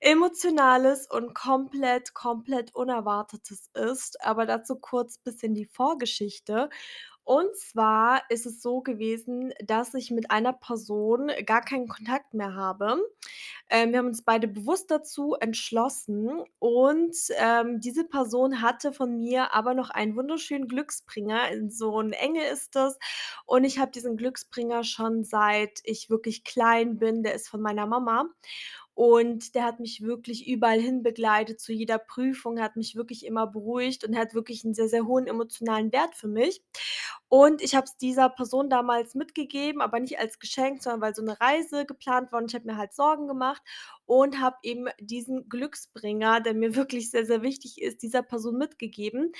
Emotionales 0.00 1.06
und 1.08 1.32
komplett, 1.34 2.12
komplett 2.12 2.74
Unerwartetes 2.74 3.70
ist. 3.74 4.20
Aber 4.24 4.46
dazu 4.46 4.74
kurz 4.80 5.18
bisschen 5.18 5.54
die 5.54 5.66
Vorgeschichte. 5.66 6.70
Und 7.26 7.56
zwar 7.56 8.22
ist 8.30 8.46
es 8.46 8.62
so 8.62 8.82
gewesen, 8.82 9.52
dass 9.64 9.94
ich 9.94 10.12
mit 10.12 10.30
einer 10.30 10.52
Person 10.52 11.28
gar 11.44 11.60
keinen 11.60 11.88
Kontakt 11.88 12.34
mehr 12.34 12.54
habe. 12.54 13.02
Ähm, 13.68 13.90
wir 13.90 13.98
haben 13.98 14.06
uns 14.06 14.22
beide 14.22 14.46
bewusst 14.46 14.92
dazu 14.92 15.34
entschlossen 15.34 16.44
und, 16.60 17.16
ähm, 17.36 17.80
diese 17.80 18.04
Person 18.04 18.62
hatte 18.62 18.92
von 18.92 19.18
mir 19.18 19.52
aber 19.54 19.74
noch 19.74 19.90
einen 19.90 20.14
wunderschönen 20.16 20.68
Glücksbringer. 20.68 21.50
In 21.50 21.68
so 21.70 21.98
'n 22.00 22.12
Engel 22.12 22.44
ist 22.44 22.76
das 22.76 22.96
und 23.44 23.64
ich 23.64 23.80
habe 23.80 23.90
diesen 23.90 24.16
Glücksbringer 24.16 24.84
schon 24.84 25.24
seit 25.24 25.80
ich 25.84 26.08
wirklich 26.10 26.44
klein 26.44 26.96
bin. 26.98 27.24
Der 27.24 27.34
ist 27.34 27.48
von 27.48 27.60
meiner 27.60 27.86
Mama 27.86 28.26
und 28.96 29.54
der 29.56 29.64
hat 29.64 29.80
mich 29.80 30.02
wirklich 30.02 30.48
überall 30.48 30.80
hin 30.80 31.04
begleitet, 31.04 31.60
zu 31.60 31.72
jeder 31.74 31.98
Prüfung, 32.00 32.60
hat 32.60 32.76
mich 32.76 32.96
wirklich 32.96 33.26
immer 33.26 33.46
beruhigt 33.46 34.04
und 34.04 34.16
hat 34.18 34.34
wirklich 34.34 34.64
'n 34.64 34.74
sehr, 34.74 34.88
sehr 34.88 35.06
hohen 35.06 35.28
emotionalen 35.28 35.92
Wert 35.92 36.16
für 36.16 36.28
mich. 36.28 36.62
Und 37.28 37.62
ich 37.62 37.74
habe 37.76 37.86
es 37.86 37.96
dieser 37.98 38.30
Person 38.30 38.70
damals 38.70 39.14
mitgegeben, 39.16 39.82
aber 39.82 40.00
nicht 40.00 40.18
als 40.20 40.38
Geschenk, 40.40 40.82
sondern 40.82 41.02
weil 41.02 41.14
so 41.16 41.22
'ne 41.22 41.40
Reise 41.40 41.86
geplant 41.86 42.32
war 42.32 42.40
und 42.40 42.50
ich 42.50 42.56
habe 42.56 42.66
mir 42.66 42.78
halt 42.78 42.94
Sorgen 42.94 43.28
gemacht 43.28 43.62
und 44.06 44.40
habe 44.40 44.56
eben 44.64 44.86
diesen 45.00 45.48
Glücksbringer, 45.50 46.40
der 46.40 46.54
mir 46.54 46.74
wirklich 46.76 47.10
sehr, 47.10 47.26
sehr 47.26 47.42
wichtig 47.42 47.82
ist, 47.82 48.02
dieser 48.02 48.22
Person 48.22 48.58
mitgegeben, 48.58 49.32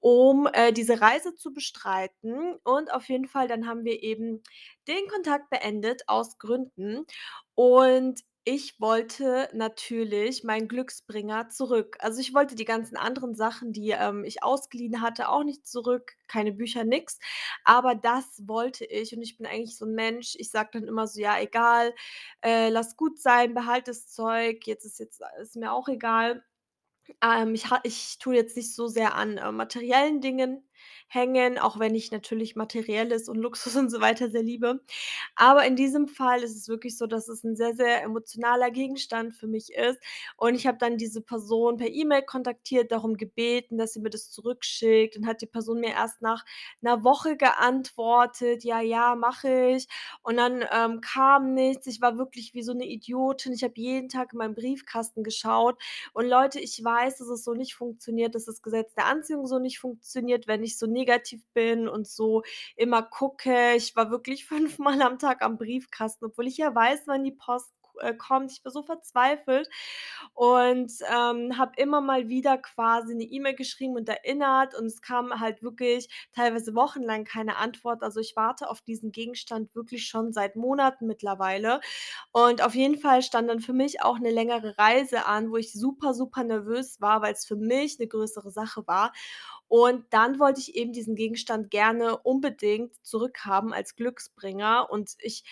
um, 0.00 0.48
äh, 0.52 0.72
diese 0.72 1.00
Reise 1.02 1.34
zu 1.36 1.52
bestreiten. 1.54 2.56
Und 2.64 2.92
auf 2.94 3.08
jeden 3.10 3.28
Fall, 3.28 3.48
dann 3.48 3.66
haben 3.68 3.84
wir 3.84 4.02
eben 4.02 4.42
den 4.88 5.06
Kontakt 5.08 5.50
beendet 5.50 6.02
aus 6.08 6.38
Gründen 6.38 7.06
und 7.54 8.20
ich 8.44 8.80
wollte 8.80 9.48
natürlich 9.52 10.44
meinen 10.44 10.68
Glücksbringer 10.68 11.48
zurück. 11.50 11.96
Also, 12.00 12.20
ich 12.20 12.34
wollte 12.34 12.54
die 12.56 12.64
ganzen 12.64 12.96
anderen 12.96 13.34
Sachen, 13.34 13.72
die, 13.72 13.90
ähm, 13.90 14.24
ich 14.24 14.42
ausgeliehen 14.42 15.00
hatte, 15.02 15.28
auch 15.28 15.44
nicht 15.44 15.66
zurück, 15.66 16.12
keine 16.28 16.52
Bücher, 16.52 16.84
nix. 16.84 17.18
Aber 17.64 17.94
das 17.94 18.42
wollte 18.46 18.84
ich 18.84 19.14
und 19.16 19.22
ich 19.22 19.36
bin 19.38 19.46
eigentlich 19.46 19.76
so 19.76 19.84
'n 19.86 19.94
Mensch, 19.94 20.34
ich 20.38 20.50
sage 20.50 20.70
dann 20.72 20.84
immer 20.88 21.06
so: 21.06 21.20
„Ja, 21.20 21.38
egal, 21.40 21.94
äh, 22.42 22.68
lass 22.70 22.96
gut 22.96 23.20
sein, 23.20 23.54
behalt 23.54 23.88
das 23.88 24.08
Zeug, 24.08 24.66
jetzt 24.66 24.84
ist 24.84 24.98
jetzt 24.98 25.20
ist 25.40 25.56
mir 25.56 25.72
auch 25.72 25.88
egal.“ 25.88 26.44
Ähm, 27.22 27.54
ich 27.54 27.66
ich 27.84 28.18
tue 28.18 28.34
jetzt 28.36 28.56
nicht 28.56 28.74
so 28.74 28.88
sehr 28.88 29.14
an, 29.14 29.38
äh, 29.38 29.52
materiellen 29.52 30.20
Dingen 30.20 30.68
hängen, 31.08 31.58
auch 31.58 31.78
wenn 31.78 31.94
ich 31.94 32.10
natürlich 32.12 32.56
Materielles 32.56 33.28
und 33.28 33.36
Luxus 33.38 33.76
und 33.76 33.90
so 33.90 34.00
weiter 34.00 34.30
sehr 34.30 34.42
liebe. 34.42 34.80
Aber 35.36 35.64
in 35.66 35.76
diesem 35.76 36.08
Fall 36.08 36.42
ist 36.42 36.56
es 36.56 36.68
wirklich 36.68 36.96
so, 36.98 37.06
dass 37.06 37.28
es 37.28 37.44
'n 37.44 37.56
sehr, 37.56 37.74
sehr 37.74 38.02
emotionaler 38.02 38.70
Gegenstand 38.70 39.34
für 39.34 39.46
mich 39.48 39.72
ist 39.74 39.98
und 40.36 40.54
ich 40.54 40.66
habe 40.66 40.78
dann 40.78 40.96
diese 40.98 41.20
Person 41.22 41.76
per 41.78 41.88
E-Mail 41.90 42.22
kontaktiert, 42.22 42.92
darum 42.92 43.16
gebeten, 43.16 43.78
dass 43.78 43.92
sie 43.94 44.00
mir 44.00 44.10
das 44.10 44.30
zurückschickt. 44.30 45.16
Dann 45.16 45.26
hat 45.26 45.42
die 45.42 45.46
Person 45.46 45.80
mir 45.80 45.90
erst 45.92 46.22
nach 46.22 46.44
'ner 46.80 47.04
Woche 47.04 47.36
geantwortet: 47.36 48.64
„Ja, 48.64 48.80
ja, 48.80 49.14
mache 49.16 49.70
ich.“ 49.76 49.88
Und 50.22 50.36
dann, 50.36 50.64
ähm, 50.72 51.00
kam 51.00 51.54
nichts. 51.54 51.86
Ich 51.86 52.00
war 52.00 52.18
wirklich 52.18 52.54
wie 52.54 52.62
so 52.62 52.72
'ne 52.74 52.86
Idiotin. 52.86 53.52
Ich 53.52 53.62
habe 53.64 53.74
jeden 53.76 54.08
Tag 54.08 54.32
in 54.32 54.38
meinen 54.38 54.54
Briefkasten 54.54 55.22
geschaut 55.24 55.80
und 56.14 56.26
Leute, 56.26 56.60
ich 56.60 56.82
weiß, 56.82 57.18
dass 57.18 57.28
es 57.28 57.44
so 57.44 57.54
nicht 57.54 57.74
funktioniert, 57.74 58.34
dass 58.34 58.44
das 58.46 58.62
Gesetz 58.62 58.94
der 58.94 59.06
Anziehung 59.06 59.46
so 59.46 59.58
nicht 59.58 59.78
funktioniert, 59.80 60.46
wenn 60.46 60.62
ich 60.64 60.78
so 60.78 60.86
negativ 60.86 61.01
bin 61.54 61.88
und 61.88 62.06
so 62.08 62.42
immer 62.76 63.02
gucke. 63.02 63.74
Ich 63.76 63.94
war 63.96 64.10
wirklich 64.10 64.44
fünfmal 64.80 65.02
am 65.02 65.18
Tag 65.18 65.42
am 65.42 65.58
Briefkasten, 65.58 66.26
obwohl 66.26 66.46
ich 66.48 66.56
ja 66.58 66.74
weiß, 66.74 67.02
wann 67.06 67.24
die 67.24 67.32
Post 67.32 67.72
äh, 68.00 68.14
kommt. 68.14 68.50
Ich 68.52 68.64
war 68.64 68.72
so 68.72 68.82
verzweifelt 68.82 69.68
und, 70.34 70.90
ähm, 71.10 71.58
habe 71.58 71.72
immer 71.76 72.00
mal 72.00 72.28
wieder 72.28 72.56
quasi 72.58 73.14
'ne 73.14 73.24
E-Mail 73.24 73.54
geschrieben 73.54 73.96
und 73.96 74.08
erinnert 74.08 74.74
und 74.74 74.86
es 74.86 75.02
kam 75.02 75.38
halt 75.40 75.62
wirklich 75.62 76.08
teilweise 76.34 76.74
wochenlang 76.74 77.24
keine 77.24 77.56
Antwort. 77.56 78.02
Also, 78.02 78.20
ich 78.20 78.34
warte 78.36 78.68
auf 78.70 78.80
diesen 78.82 79.12
Gegenstand 79.12 79.74
wirklich 79.74 80.06
schon 80.08 80.32
seit 80.32 80.56
Monaten 80.56 81.06
mittlerweile. 81.06 81.80
Und 82.32 82.62
auf 82.62 82.74
jeden 82.74 82.98
Fall 82.98 83.22
stand 83.22 83.48
dann 83.50 83.60
für 83.60 83.72
mich 83.74 84.02
auch 84.02 84.18
'ne 84.18 84.30
längere 84.30 84.76
Reise 84.78 85.26
an, 85.26 85.50
wo 85.50 85.56
ich 85.56 85.72
super, 85.72 86.14
super 86.14 86.44
nervös 86.44 87.00
war, 87.00 87.22
weil's 87.22 87.46
für 87.46 87.56
mich 87.56 87.98
'ne 87.98 88.08
größere 88.08 88.50
Sache 88.50 88.86
war. 88.86 89.12
Und 89.74 90.04
dann 90.10 90.38
wollte 90.38 90.60
ich 90.60 90.74
eben 90.76 90.92
diesen 90.92 91.14
Gegenstand 91.16 91.70
gerne 91.70 92.18
unbedingt 92.18 92.94
zurückhaben 93.06 93.72
als 93.72 93.96
Glücksbringer 93.96 94.88
und 94.90 95.14
ich 95.20 95.44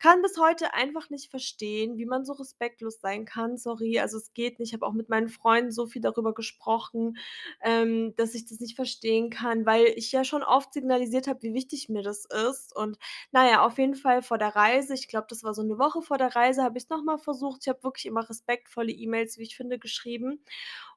kann 0.00 0.20
bis 0.20 0.36
heute 0.38 0.74
einfach 0.74 1.10
nicht 1.10 1.30
verstehen, 1.30 1.96
wie 1.96 2.04
man 2.06 2.24
so 2.24 2.32
respektlos 2.32 3.00
sein 3.00 3.24
kann. 3.24 3.56
Sorry, 3.56 4.00
also, 4.00 4.16
es 4.18 4.32
geht 4.34 4.58
nicht. 4.58 4.70
Ich 4.70 4.74
habe 4.74 4.84
auch 4.86 4.92
mit 4.94 5.08
meinen 5.08 5.28
Freunden 5.28 5.70
so 5.70 5.86
viel 5.86 6.02
darüber 6.02 6.34
gesprochen, 6.34 7.18
ähm, 7.62 8.14
dass 8.16 8.34
ich 8.34 8.46
das 8.46 8.58
nicht 8.60 8.74
verstehen 8.76 9.30
kann, 9.30 9.64
weil 9.64 9.86
ich 9.96 10.10
ja 10.10 10.24
schon 10.24 10.42
oft 10.42 10.72
signalisiert 10.72 11.28
habe, 11.28 11.42
wie 11.42 11.54
wichtig 11.54 11.88
mir 11.88 12.02
das 12.02 12.24
ist. 12.48 12.74
Und 12.76 12.98
na 13.30 13.48
ja, 13.48 13.64
auf 13.64 13.78
jeden 13.78 13.94
Fall 13.96 14.22
vor 14.22 14.38
der 14.38 14.56
Reise 14.56 14.94
ich 14.94 15.06
glaube, 15.08 15.26
das 15.30 15.44
war 15.44 15.54
so 15.54 15.62
'ne 15.62 15.78
Woche 15.78 16.02
vor 16.02 16.18
der 16.18 16.34
Reise, 16.34 16.64
habe 16.64 16.78
ich's 16.78 16.88
noch 16.88 17.04
mal 17.04 17.18
versucht. 17.18 17.60
Ich 17.62 17.68
habe 17.68 17.82
wirklich 17.84 18.06
immer 18.06 18.28
respektvolle 18.28 18.90
E-Mails, 18.92 19.38
wie 19.38 19.42
ich 19.44 19.56
finde, 19.56 19.78
geschrieben 19.78 20.42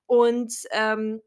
und, 0.07 0.53
ähm, 0.71 1.21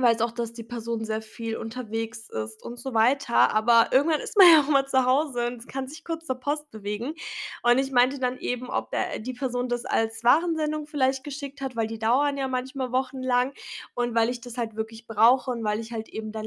weiß 0.00 0.20
auch, 0.22 0.30
dass 0.32 0.52
die 0.52 0.62
Person 0.64 1.04
sehr 1.04 1.20
viel 1.22 1.56
unterwegs 1.56 2.28
ist 2.30 2.62
und 2.62 2.78
so 2.78 2.94
weiter. 2.94 3.54
Aber 3.54 3.88
irgendwann 3.92 4.20
ist 4.20 4.36
man 4.38 4.46
ja 4.52 4.60
auch 4.60 4.68
mal 4.68 4.86
zu 4.86 5.04
Hause 5.04 5.46
und 5.46 5.68
kann 5.68 5.86
sich 5.88 6.04
kurz 6.04 6.26
zur 6.26 6.36
Post 6.40 6.70
bewegen. 6.70 7.14
Und 7.62 7.78
ich 7.78 7.92
meinte 7.92 8.18
dann 8.18 8.38
eben, 8.38 8.70
ob 8.70 8.90
der 8.90 9.18
die 9.18 9.34
Person 9.34 9.68
das 9.68 9.84
als 9.84 10.24
Warensendung 10.24 10.86
vielleicht 10.86 11.24
geschickt 11.24 11.60
hat, 11.60 11.76
weil 11.76 11.86
die 11.86 11.98
dauern 11.98 12.36
ja 12.38 12.48
manchmal 12.48 12.92
wochenlang 12.92 13.52
und 13.94 14.14
weil 14.14 14.28
ich 14.28 14.40
das 14.40 14.56
halt 14.58 14.76
wirklich 14.76 15.06
brauche 15.06 15.50
und 15.50 15.64
weil 15.64 15.80
ich 15.80 15.92
halt 15.92 16.08
eben 16.08 16.32
dann 16.32 16.44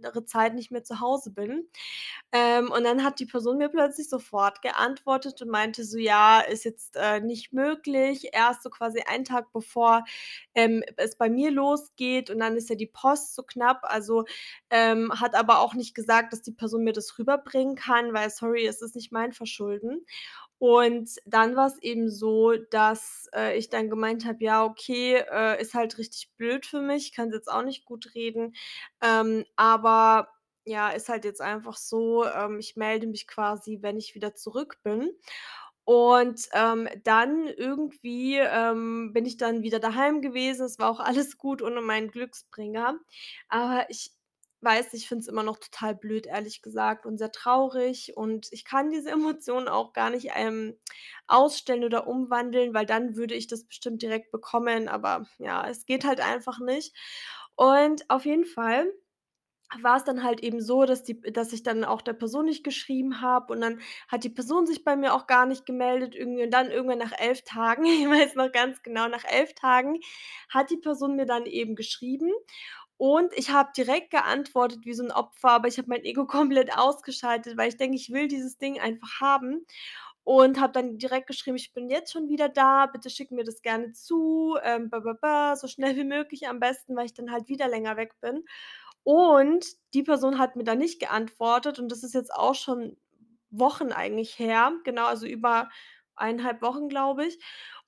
längere 0.00 0.24
Zeit 0.24 0.54
nicht 0.54 0.70
mehr 0.70 0.84
zu 0.84 1.00
Hause 1.00 1.30
bin. 1.30 1.68
Ähm, 2.32 2.70
und 2.70 2.84
dann 2.84 3.04
hat 3.04 3.18
die 3.20 3.26
Person 3.26 3.58
mir 3.58 3.68
plötzlich 3.68 4.08
sofort 4.08 4.62
geantwortet 4.62 5.42
und 5.42 5.48
meinte 5.50 5.84
so: 5.84 5.98
„Ja, 5.98 6.40
ist 6.40 6.64
jetzt, 6.64 6.96
äh, 6.96 7.20
nicht 7.20 7.52
möglich.“ 7.52 8.28
Erst 8.32 8.62
so 8.62 8.70
quasi 8.70 9.02
einen 9.06 9.24
Tag 9.24 9.52
bevor, 9.52 10.04
ähm, 10.54 10.82
es 10.96 11.16
bei 11.16 11.28
mir 11.30 11.50
losgeht 11.50 12.30
und 12.30 12.38
dann 12.40 12.56
ist 12.56 12.70
ja 12.70 12.76
die 12.76 12.86
Post 12.86 13.34
so 13.34 13.42
knapp. 13.42 13.80
Also, 13.82 14.24
ähm, 14.70 15.12
hat 15.20 15.34
aber 15.34 15.60
auch 15.60 15.74
nicht 15.74 15.94
gesagt, 15.94 16.32
dass 16.32 16.42
die 16.42 16.52
Person 16.52 16.84
mir 16.84 16.92
das 16.92 17.18
rüberbringen 17.18 17.74
kann, 17.76 18.12
weil 18.14 18.30
sorry, 18.30 18.66
es 18.66 18.82
ist 18.82 18.94
nicht 18.96 19.12
mein 19.12 19.32
Verschulden. 19.32 20.04
Und 20.60 21.10
dann 21.24 21.56
war's 21.56 21.78
eben 21.80 22.10
so, 22.10 22.52
dass, 22.70 23.28
äh, 23.34 23.56
ich 23.58 23.70
dann 23.70 23.88
gemeint 23.90 24.26
habe: 24.26 24.44
„Ja, 24.44 24.64
okay, 24.64 25.16
äh, 25.32 25.60
ist 25.60 25.74
halt 25.74 25.98
richtig 25.98 26.30
blöd 26.36 26.66
für 26.66 26.82
mich, 26.82 27.14
kann's 27.14 27.34
jetzt 27.34 27.50
auch 27.50 27.62
nicht 27.62 27.86
gutreden, 27.86 28.54
ähm, 29.02 29.44
aber 29.56 30.28
ja, 30.66 30.90
ist 30.90 31.08
halt 31.08 31.24
jetzt 31.24 31.40
einfach 31.40 31.76
so, 31.78 32.26
ähm, 32.26 32.58
ich 32.60 32.76
melde 32.76 33.06
mich 33.06 33.26
quasi, 33.26 33.78
wenn 33.80 33.96
ich 33.96 34.14
wieder 34.14 34.34
zurück 34.34 34.76
bin.“ 34.84 35.10
Und, 35.84 36.48
ähm, 36.52 36.88
dann 37.04 37.48
irgendwie, 37.48 38.36
ähm, 38.38 39.12
bin 39.12 39.26
ich 39.26 39.36
dann 39.38 39.62
wieder 39.62 39.80
daheim 39.80 40.20
gewesen. 40.22 40.66
Es 40.66 40.78
war 40.78 40.90
auch 40.90 41.00
alles 41.00 41.38
gut 41.38 41.62
ohne 41.62 41.80
meinen 41.80 42.10
Glücksbringer. 42.10 42.98
Aber 43.48 43.86
ich 43.90 44.12
weiß 44.62 44.92
ich 44.94 45.08
finde 45.08 45.22
es 45.22 45.28
immer 45.28 45.42
noch 45.42 45.58
total 45.58 45.94
blöd, 45.94 46.26
ehrlich 46.26 46.62
gesagt 46.62 47.06
und 47.06 47.18
sehr 47.18 47.32
traurig. 47.32 48.16
Und 48.16 48.48
ich 48.52 48.64
kann 48.64 48.90
diese 48.90 49.10
Emotionen 49.10 49.68
auch 49.68 49.92
gar 49.92 50.10
nicht, 50.10 50.30
ähm, 50.34 50.78
ausstellen 51.26 51.84
oder 51.84 52.06
umwandeln, 52.06 52.74
weil 52.74 52.86
dann 52.86 53.16
würde 53.16 53.34
ich 53.34 53.46
das 53.46 53.64
bestimmt 53.66 54.02
direkt 54.02 54.32
bekommen, 54.32 54.88
aber 54.88 55.26
ja, 55.38 55.66
es 55.68 55.86
geht 55.86 56.04
halt 56.04 56.20
einfach 56.20 56.58
nicht. 56.60 56.94
Und 57.56 58.08
auf 58.10 58.24
jeden 58.24 58.46
Fall 58.46 58.86
war's 59.82 60.04
dann 60.04 60.24
halt 60.24 60.40
eben 60.42 60.60
so, 60.60 60.84
dass 60.84 61.04
die 61.04 61.20
dass 61.20 61.52
ich 61.52 61.62
dann 61.62 61.84
auch 61.84 62.02
der 62.02 62.12
Person 62.12 62.46
nicht 62.46 62.64
geschrieben 62.64 63.20
habe 63.20 63.52
und 63.52 63.60
dann 63.60 63.80
hat 64.08 64.24
die 64.24 64.28
Person 64.30 64.66
sich 64.66 64.84
bei 64.84 64.96
mir 64.96 65.14
auch 65.14 65.26
gar 65.28 65.46
nicht 65.46 65.64
gemeldet 65.64 66.14
irgendwie. 66.16 66.42
Und 66.42 66.50
dann 66.50 66.70
irgendwann 66.70 66.98
nach 66.98 67.12
11 67.18 67.44
Tagen, 67.44 67.84
ich 67.86 68.08
weiß 68.08 68.34
noch 68.34 68.50
ganz 68.52 68.82
genau, 68.82 69.06
nach 69.08 69.24
11 69.24 69.54
Tagen 69.54 70.00
hat 70.48 70.70
die 70.70 70.76
Person 70.76 71.14
mir 71.16 71.26
dann 71.26 71.46
eben 71.46 71.76
geschrieben 71.76 72.32
und 73.00 73.32
ich 73.34 73.50
habe 73.50 73.70
direkt 73.76 74.10
geantwortet 74.10 74.80
wie 74.84 74.92
so 74.94 75.02
'n 75.04 75.10
Opfer, 75.12 75.50
aber 75.52 75.68
ich 75.68 75.78
habe 75.78 75.88
mein 75.88 76.04
Ego 76.04 76.26
komplett 76.28 76.76
ausgeschaltet, 76.76 77.56
weil 77.56 77.68
ich 77.70 77.76
denke, 77.78 77.96
ich 77.96 78.10
will 78.12 78.28
dieses 78.28 78.58
Ding 78.58 78.78
einfach 78.80 79.20
haben 79.20 79.66
und 80.24 80.60
habe 80.60 80.72
dann 80.74 80.98
direkt 80.98 81.26
geschrieben: 81.28 81.56
„Ich 81.56 81.72
bin 81.72 81.88
jetzt 81.90 82.12
schon 82.12 82.28
wieder 82.28 82.48
da, 82.48 82.86
bitte 82.86 83.10
schick 83.10 83.30
mir 83.32 83.44
das 83.44 83.62
gerne 83.62 83.92
zu, 83.92 84.56
ähm, 84.62 84.90
ba 84.90 85.00
ba 85.00 85.14
ba, 85.20 85.56
so 85.56 85.66
schnell 85.68 85.96
wie 85.96 86.04
möglich 86.04 86.48
am 86.48 86.60
besten, 86.60 86.96
weil 86.96 87.06
ich 87.06 87.14
dann 87.14 87.32
halt 87.32 87.48
wieder 87.48 87.68
länger 87.68 87.96
weg 87.96 88.14
bin.“ 88.20 88.44
Und 89.04 89.66
die 89.94 90.02
Person 90.02 90.38
hat 90.38 90.56
mir 90.56 90.64
dann 90.64 90.78
nicht 90.78 91.00
geantwortet 91.00 91.78
und 91.78 91.90
das 91.90 92.02
ist 92.04 92.14
jetzt 92.14 92.32
auch 92.34 92.54
schon 92.54 92.96
Wochen 93.50 93.92
eigentlich 93.92 94.38
her, 94.38 94.72
genau, 94.84 95.06
also 95.06 95.26
über 95.26 95.70
1,5 96.16 96.62
Wochen, 96.62 96.88
glaube 96.88 97.26
ich. 97.26 97.38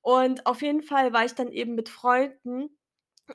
Und 0.01 0.47
auf 0.47 0.63
jeden 0.63 0.83
Fall 0.83 1.13
war 1.13 1.25
ich 1.25 1.35
dann 1.35 1.53
eben 1.53 1.75
mit 1.75 1.89
Freunden 1.89 2.77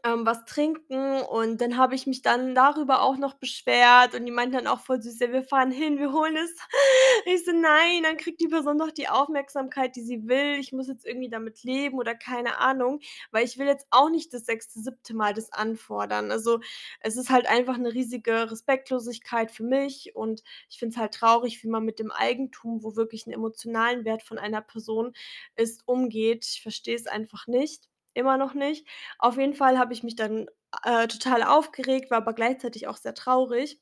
ähm, 0.04 0.26
was 0.26 0.46
trinken 0.46 1.22
und 1.22 1.62
dann 1.62 1.78
habe 1.78 1.96
ich 1.96 2.08
mich 2.08 2.22
dann 2.22 2.54
darüber 2.56 3.02
auch 3.02 3.18
noch 3.18 3.36
beschwert 3.36 4.14
und 4.16 4.26
die 4.26 4.32
meinten 4.32 4.56
dann 4.56 4.68
auch 4.68 4.80
voll 4.82 5.02
süß: 5.02 5.20
„Ja, 5.20 5.32
wir 5.32 5.44
fahren 5.44 5.72
hin, 5.72 5.98
wir 5.98 6.12
holen 6.12 6.36
es.“ 6.38 6.56
Ich 7.26 7.46
so: 7.46 7.52
„Nein, 7.52 8.04
dann 8.04 8.18
kriegt 8.18 8.40
die 8.42 8.48
Person 8.48 8.78
doch 8.78 8.92
die 8.92 9.08
Aufmerksamkeit, 9.10 9.96
die 9.96 10.02
sie 10.04 10.28
will. 10.28 10.58
Ich 10.60 10.72
muss 10.74 10.88
jetzt 10.88 11.06
irgendwie 11.06 11.30
damit 11.30 11.64
leben 11.64 11.98
oder 11.98 12.16
keine 12.16 12.60
Ahnung“, 12.60 13.00
weil 13.32 13.46
ich 13.46 13.58
will 13.58 13.68
jetzt 13.68 13.88
auch 13.92 14.10
nicht 14.10 14.34
das 14.34 14.46
sechste, 14.46 14.80
siebte 14.80 15.16
Mal 15.16 15.34
das 15.34 15.52
anfordern. 15.54 16.32
Also, 16.32 16.60
es 17.02 17.18
ist 17.18 17.30
halt 17.30 17.48
einfach 17.48 17.78
'ne 17.78 17.94
riesige 17.94 18.52
Respektlosigkeit 18.52 19.52
für 19.52 19.64
mich 19.64 20.16
und 20.16 20.44
ich 20.70 20.80
finde 20.80 20.94
es 20.96 21.00
halt 21.02 21.14
traurig, 21.14 21.64
wie 21.64 21.68
man 21.70 21.84
mit 21.86 22.00
dem 22.00 22.12
Eigentum, 22.12 22.84
wo 22.84 22.96
wirklich 22.96 23.26
'n 23.28 23.32
emotionalen 23.34 24.06
Wert 24.06 24.24
von 24.24 24.38
einer 24.38 24.62
Person 24.62 25.14
ist, 25.56 25.84
umgeht. 25.88 26.46
Ich 26.46 26.62
verstehe 26.62 26.96
es 26.96 27.08
einfach 27.08 27.48
nicht, 27.48 27.88
immer 28.18 28.38
noch 28.38 28.54
nicht. 28.54 28.88
Auf 29.20 29.38
jeden 29.38 29.54
Fall 29.56 29.78
habe 29.80 29.94
ich 29.94 30.04
mich 30.04 30.16
dann, 30.16 30.48
äh, 30.84 31.08
total 31.08 31.44
aufgeregt, 31.44 32.12
war 32.12 32.18
aber 32.20 32.34
gleichzeitig 32.34 32.88
auch 32.88 32.98
sehr 32.98 33.14
traurig. 33.16 33.80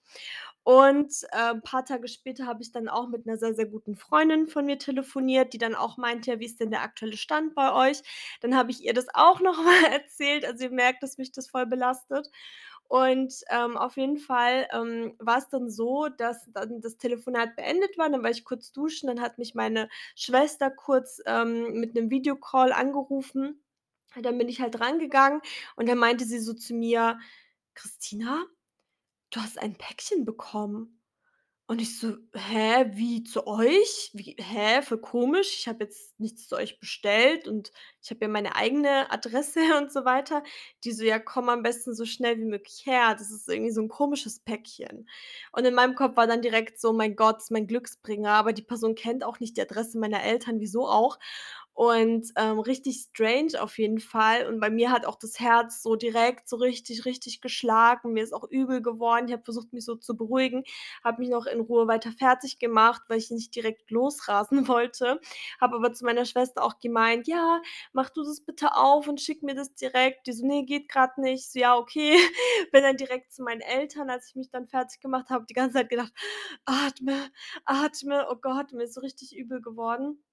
Und, 0.63 1.13
äh, 1.31 1.51
'n 1.51 1.61
paar 1.61 1.85
Tage 1.85 2.07
später 2.07 2.47
habe 2.47 2.63
ich 2.63 2.71
dann 2.71 2.89
auch 2.89 3.07
mit 3.07 3.25
'ner 3.27 3.37
sehr, 3.37 3.53
sehr 3.53 3.67
guten 3.67 3.95
Freundin 3.95 4.47
von 4.47 4.65
mir 4.65 4.79
telefoniert, 4.79 5.53
die 5.53 5.59
dann 5.59 5.75
auch 5.75 5.97
meinte: 5.97 6.31
„Ja, 6.31 6.39
wie 6.39 6.45
ist 6.45 6.59
denn 6.59 6.71
der 6.71 6.81
aktuelle 6.81 7.17
Stand 7.17 7.53
bei 7.55 7.71
euch?“ 7.73 8.01
Dann 8.41 8.55
habe 8.55 8.71
ich 8.71 8.83
ihr 8.83 8.93
das 8.93 9.07
auch 9.13 9.39
noch 9.41 9.63
mal 9.63 9.85
erzählt. 9.93 10.43
Also, 10.45 10.63
ihr 10.65 10.71
merkt, 10.71 11.03
dass 11.03 11.17
mich 11.19 11.31
das 11.31 11.47
voll 11.49 11.65
belastet. 11.67 12.29
Und, 12.87 13.33
ähm, 13.49 13.77
auf 13.77 13.97
jeden 13.97 14.17
Fall, 14.17 14.67
ähm, 14.71 15.15
war's 15.19 15.49
dann 15.49 15.69
so, 15.69 16.07
dass 16.09 16.45
dann 16.53 16.81
das 16.81 16.97
Telefonat 16.97 17.55
beendet 17.55 17.97
war. 17.97 18.09
Dann 18.09 18.23
war 18.23 18.29
ich 18.31 18.45
kurz 18.45 18.71
duschen, 18.71 19.07
dann 19.07 19.21
hat 19.21 19.37
mich 19.39 19.55
meine 19.55 19.89
Schwester 20.15 20.69
kurz, 20.71 21.19
ähm, 21.25 21.73
mit 21.79 21.95
'nem 21.95 22.09
Videocall 22.11 22.71
angerufen. 22.73 23.61
Und 24.15 24.23
dann 24.25 24.37
bin 24.37 24.49
ich 24.49 24.61
halt 24.61 24.79
rangegangen 24.79 25.41
und 25.75 25.87
dann 25.89 25.97
meinte 25.97 26.25
sie 26.25 26.39
so 26.39 26.53
zu 26.53 26.73
mir: 26.73 27.19
„Christina, 27.75 28.45
du 29.31 29.41
hast 29.41 29.59
ein 29.59 29.75
Päckchen 29.77 30.25
bekommen.“ 30.25 31.01
Und 31.67 31.81
ich 31.81 31.99
so: 31.99 32.17
„Hä, 32.35 32.91
wie 32.95 33.23
zu 33.23 33.47
euch? 33.47 34.11
Wie 34.13 34.35
hä, 34.39 34.81
voll 34.83 34.99
komisch. 35.01 35.57
Ich 35.59 35.67
habe 35.67 35.85
jetzt 35.85 36.19
nichts 36.19 36.47
zu 36.47 36.55
euch 36.57 36.79
bestellt 36.79 37.47
und 37.47 37.71
ich 38.03 38.11
habe 38.11 38.21
ja 38.23 38.27
meine 38.29 38.55
eigene 38.55 39.11
Adresse 39.11 39.59
und 39.79 39.91
so 39.91 40.05
weiter.“ 40.05 40.43
Die 40.83 40.91
so: 40.93 41.03
„Ja, 41.03 41.19
komm 41.19 41.49
am 41.49 41.63
besten 41.63 41.95
so 41.95 42.05
schnell 42.05 42.37
wie 42.39 42.45
möglich 42.45 42.83
her. 42.85 43.15
Das 43.15 43.31
ist 43.31 43.49
irgendwie 43.49 43.71
so 43.71 43.81
'n 43.81 43.89
komisches 43.89 44.39
Päckchen.“ 44.41 45.09
Und 45.53 45.65
in 45.65 45.73
meinem 45.75 45.95
Kopf 45.95 46.17
war 46.17 46.27
dann 46.27 46.41
direkt 46.43 46.79
so: 46.79 46.93
„Mein 46.93 47.15
Gott, 47.15 47.43
mein 47.51 47.67
Glücksbringer“, 47.67 48.31
aber 48.31 48.53
die 48.53 48.63
Person 48.63 48.95
kennt 48.95 49.23
auch 49.23 49.39
nicht 49.39 49.57
die 49.57 49.61
Adresse 49.61 49.97
meiner 49.99 50.23
Eltern, 50.23 50.59
wieso 50.59 50.87
auch? 50.87 51.19
Und, 51.77 52.31
ähm, 52.37 52.59
richtig 52.59 53.01
strange 53.09 53.61
auf 53.61 53.77
jeden 53.77 53.99
Fall. 53.99 54.47
Und 54.47 54.61
bei 54.61 54.69
mir 54.69 54.91
hat 54.91 55.05
auch 55.05 55.17
das 55.19 55.41
Herz 55.41 55.83
so 55.83 55.97
direkt 55.97 56.47
so 56.47 56.55
richtig, 56.55 57.03
richtig 57.03 57.41
geschlagen. 57.41 58.13
Mir 58.13 58.23
ist 58.23 58.33
auch 58.33 58.45
übel 58.49 58.81
geworden. 58.81 59.27
Ich 59.27 59.33
habe 59.33 59.43
versucht, 59.43 59.73
mich 59.73 59.83
so 59.83 59.95
zu 59.95 60.15
beruhigen, 60.15 60.63
habe 61.03 61.19
mich 61.21 61.29
noch 61.29 61.45
in 61.47 61.59
Ruhe 61.59 61.85
weiter 61.87 62.13
fertiggemacht, 62.17 63.01
weil 63.09 63.17
ich 63.17 63.29
nicht 63.29 63.53
direkt 63.55 63.91
losrasen 63.91 64.67
wollte. 64.69 65.19
Habe 65.59 65.75
aber 65.75 65.91
zu 65.93 66.05
meiner 66.05 66.23
Schwester 66.23 66.63
auch 66.63 66.79
gemeint: 66.79 67.27
„Ja, 67.27 67.61
mach 67.91 68.09
du 68.09 68.23
das 68.23 68.39
bitte 68.41 68.73
auf 68.75 69.07
und 69.09 69.19
schick 69.19 69.43
mir 69.43 69.53
das 69.55 69.73
direkt.“ 69.75 70.27
Die 70.27 70.31
so: 70.33 70.45
„Ne, 70.47 70.63
geht 70.65 70.87
grad 70.87 71.17
nicht.“ 71.17 71.41
Ich 71.45 71.51
so: 71.51 71.59
„Ja, 71.59 71.75
okay.“ 71.77 72.15
Bin 72.71 72.83
dann 72.83 72.95
direkt 72.97 73.33
zu 73.33 73.43
meinen 73.43 73.59
Eltern, 73.61 74.09
als 74.09 74.29
ich 74.29 74.35
mich 74.35 74.49
dann 74.49 74.67
fertiggemacht 74.67 75.29
habe, 75.29 75.45
die 75.49 75.53
ganze 75.53 75.75
Zeit 75.75 75.89
gedacht: 75.89 76.13
„Atme, 76.65 77.31
atme.“ 77.65 78.27
Oh 78.31 78.35
Gott, 78.37 78.71
mir 78.73 78.83
ist 78.83 78.93
so 78.93 79.01
richtig 79.01 79.35
übel 79.35 79.61
geworden. 79.61 80.23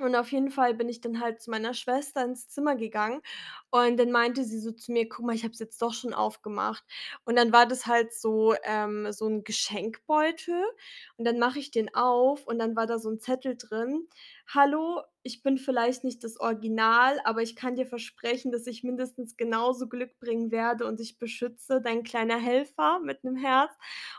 Und 0.00 0.14
auf 0.14 0.30
jeden 0.32 0.50
Fall 0.50 0.74
bin 0.74 0.88
ich 0.88 1.00
dann 1.00 1.20
halt 1.20 1.40
zu 1.40 1.50
meiner 1.50 1.72
Schwester 1.74 2.24
ins 2.24 2.48
Zimmer 2.48 2.76
gegangen 2.76 3.22
und 3.70 3.96
dann 3.98 4.10
meinte 4.10 4.44
sie 4.44 4.58
so 4.60 4.72
zu 4.72 4.92
mir: 4.92 5.08
„Guck 5.08 5.24
mal, 5.26 5.34
ich 5.34 5.42
habe 5.44 5.52
es 5.52 5.58
jetzt 5.58 5.80
doch 5.80 5.94
schon 5.94 6.12
aufgemacht.“ 6.14 6.84
Und 7.24 7.36
dann 7.36 7.52
war 7.52 7.66
das 7.66 7.86
halt 7.86 8.12
so, 8.12 8.54
ähm 8.64 9.10
so 9.12 9.26
'n 9.26 9.42
Geschenkbeutel 9.44 10.62
und 11.16 11.24
dann 11.24 11.38
mache 11.38 11.58
ich 11.58 11.70
den 11.70 11.94
auf 11.94 12.46
und 12.46 12.58
dann 12.58 12.76
war 12.76 12.86
da 12.86 12.98
so 12.98 13.08
'n 13.08 13.20
Zettel 13.20 13.56
drin: 13.56 14.06
„Hallo, 14.52 15.02
ich 15.22 15.42
bin 15.42 15.56
vielleicht 15.58 16.04
nicht 16.04 16.22
das 16.24 16.38
Original, 16.40 17.18
aber 17.24 17.42
ich 17.42 17.56
kann 17.56 17.74
dir 17.76 17.86
versprechen, 17.86 18.52
dass 18.52 18.66
ich 18.66 18.82
mindestens 18.84 19.36
genauso 19.36 19.88
Glück 19.88 20.18
bringen 20.20 20.50
werde 20.50 20.86
und 20.86 21.00
dich 21.00 21.18
beschütze, 21.18 21.80
dein 21.80 22.02
kleiner 22.04 22.38
Helfer“, 22.38 23.00
mit 23.00 23.24
'nem 23.24 23.36
Herz. 23.36 23.72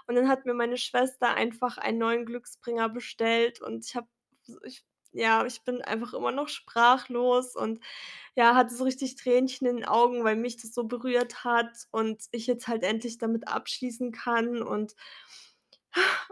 Und 0.08 0.16
dann 0.16 0.28
hat 0.28 0.46
mir 0.46 0.54
meine 0.56 0.78
Schwester 0.78 1.36
einfach 1.36 1.78
einen 1.78 2.00
neuen 2.00 2.26
Glücksbringer 2.26 2.90
bestellt 2.90 3.62
und 3.62 3.86
ich 3.86 3.96
habe 3.96 4.08
ich 4.64 4.82
ja, 5.18 5.46
ich 5.46 5.64
bin 5.64 5.82
einfach 5.82 6.14
immer 6.14 6.32
noch 6.32 6.50
sprachlos 6.50 7.56
und, 7.56 7.80
ja, 8.36 8.56
hatte 8.56 8.76
so 8.76 8.84
richtig 8.86 9.16
Tränchen 9.18 9.68
in 9.68 9.78
den 9.78 9.86
Augen, 9.86 10.24
weil 10.24 10.36
mich 10.38 10.58
das 10.58 10.74
so 10.74 10.86
berührt 10.86 11.44
hat 11.46 11.88
und 11.92 12.24
ich 12.32 12.48
jetzt 12.48 12.68
halt 12.68 12.84
endlich 12.84 13.18
damit 13.20 13.48
abschließen 13.50 14.12
kann 14.14 14.62
und 14.64 14.96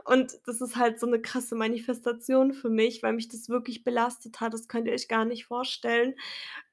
und 0.06 0.40
das 0.46 0.62
ist 0.62 0.76
halt 0.76 1.00
so 1.00 1.08
'ne 1.08 1.22
krasse 1.22 1.56
Manifestation 1.56 2.54
für 2.54 2.70
mich, 2.70 3.02
weil 3.04 3.14
mich 3.14 3.28
das 3.30 3.50
wirklich 3.50 3.84
belastet 3.84 4.40
hat. 4.40 4.54
Das 4.54 4.68
könnt 4.68 4.88
ihr 4.88 4.94
euch 4.94 5.08
gar 5.08 5.26
nicht 5.26 5.46
vorstellen. 5.46 6.16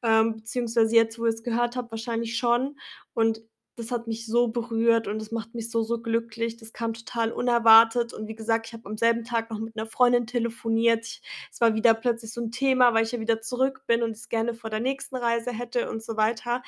Ähm, 0.03 0.37
beziehungsweise 0.37 0.94
jetzt, 0.96 1.18
wo 1.18 1.27
ihr's 1.27 1.42
gehört 1.42 1.77
habt, 1.77 1.90
wahrscheinlich 1.92 2.37
schon. 2.38 2.79
Und 3.14 3.42
das 3.76 3.90
hat 3.90 4.06
mich 4.06 4.26
so 4.26 4.48
berührt 4.48 5.08
und 5.08 5.18
das 5.20 5.32
macht 5.32 5.54
mich 5.54 5.70
so, 5.70 5.82
so 5.82 6.00
glücklich. 6.02 6.56
Das 6.58 6.72
kam 6.72 6.92
total 6.94 7.32
unerwartet 7.32 8.12
und 8.14 8.28
wie 8.28 8.35
gesagt, 8.35 8.66
ich 8.68 8.72
habe 8.74 8.87
am 8.88 8.96
selben 8.98 9.24
Tag 9.24 9.50
noch 9.50 9.58
mit 9.61 9.76
'ner 9.76 9.87
Freundin 9.87 10.26
telefoniert. 10.26 11.20
Es 11.50 11.61
war 11.61 11.74
wieder 11.74 11.94
plötzlich 11.94 12.32
so 12.32 12.40
'n 12.42 12.50
Thema, 12.52 12.94
weil 12.94 13.04
ich 13.04 13.12
ja 13.12 13.20
wieder 13.20 13.40
zurück 13.40 13.82
bin 13.87 14.02
und 14.02 14.11
es 14.12 14.28
gerne 14.28 14.54
vor 14.54 14.70
der 14.70 14.80
nächsten 14.80 15.16
Reise 15.16 15.52
hätte 15.52 15.90
und 15.90 16.02
so 16.02 16.16
weiter. 16.16 16.62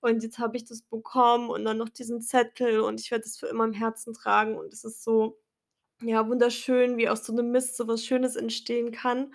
Und 0.00 0.22
jetzt 0.22 0.38
habe 0.38 0.56
ich 0.56 0.64
das 0.64 0.82
bekommen 0.82 1.50
und 1.50 1.64
dann 1.64 1.78
noch 1.78 1.88
diesen 1.90 2.22
Zettel 2.22 2.80
und 2.80 3.00
ich 3.00 3.10
werde 3.10 3.24
das 3.24 3.36
für 3.38 3.46
immer 3.48 3.64
im 3.64 3.72
Herzen 3.74 4.14
tragen 4.14 4.56
und 4.56 4.72
es 4.72 4.84
ist 4.84 5.04
so, 5.04 5.38
ja, 6.02 6.28
wunderschön, 6.28 6.96
wie 6.98 7.08
aus 7.10 7.26
so 7.26 7.32
'nem 7.34 7.50
Mist 7.52 7.76
so 7.78 7.88
was 7.88 8.04
Schönes 8.06 8.36
entstehen 8.36 8.92
kann. 8.92 9.34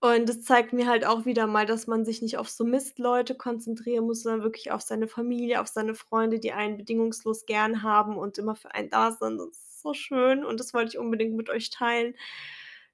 Und 0.00 0.28
das 0.28 0.42
zeigt 0.42 0.72
mir 0.72 0.86
halt 0.86 1.04
auch 1.04 1.24
wieder 1.26 1.46
mal, 1.48 1.66
dass 1.66 1.88
man 1.88 2.04
sich 2.04 2.22
nicht 2.22 2.38
auf 2.38 2.48
so 2.48 2.64
Mistleute 2.64 3.34
konzentrieren 3.34 4.04
muss, 4.06 4.22
sondern 4.22 4.42
wirklich 4.44 4.70
auf 4.70 4.80
seine 4.82 5.08
Familie, 5.08 5.60
auf 5.60 5.66
seine 5.68 5.94
Freunde, 5.96 6.38
die 6.38 6.52
einen 6.52 6.76
bedingungslos 6.76 7.46
gern 7.46 7.82
haben 7.82 8.16
und 8.16 8.38
immer 8.38 8.54
für 8.54 8.72
einen 8.74 8.90
da 8.90 9.10
sind. 9.12 9.38
Das 9.38 9.48
ist 9.48 9.82
so 9.82 9.94
schön 9.94 10.44
und 10.44 10.60
das 10.60 10.72
wollte 10.72 10.90
ich 10.90 10.98
unbedingt 10.98 11.34
mit 11.36 11.50
euch 11.50 11.70
teilen. 11.70 12.14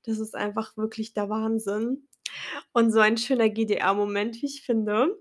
Das 0.04 0.18
ist 0.18 0.34
einfach 0.34 0.76
wirklich 0.76 1.12
der 1.14 1.28
Wahnsinn 1.30 2.08
und 2.72 2.92
so 2.92 3.00
ein 3.00 3.16
schöner 3.18 3.50
GDR-Moment, 3.50 4.42
wie 4.42 4.46
ich 4.46 4.62
finde. 4.62 5.18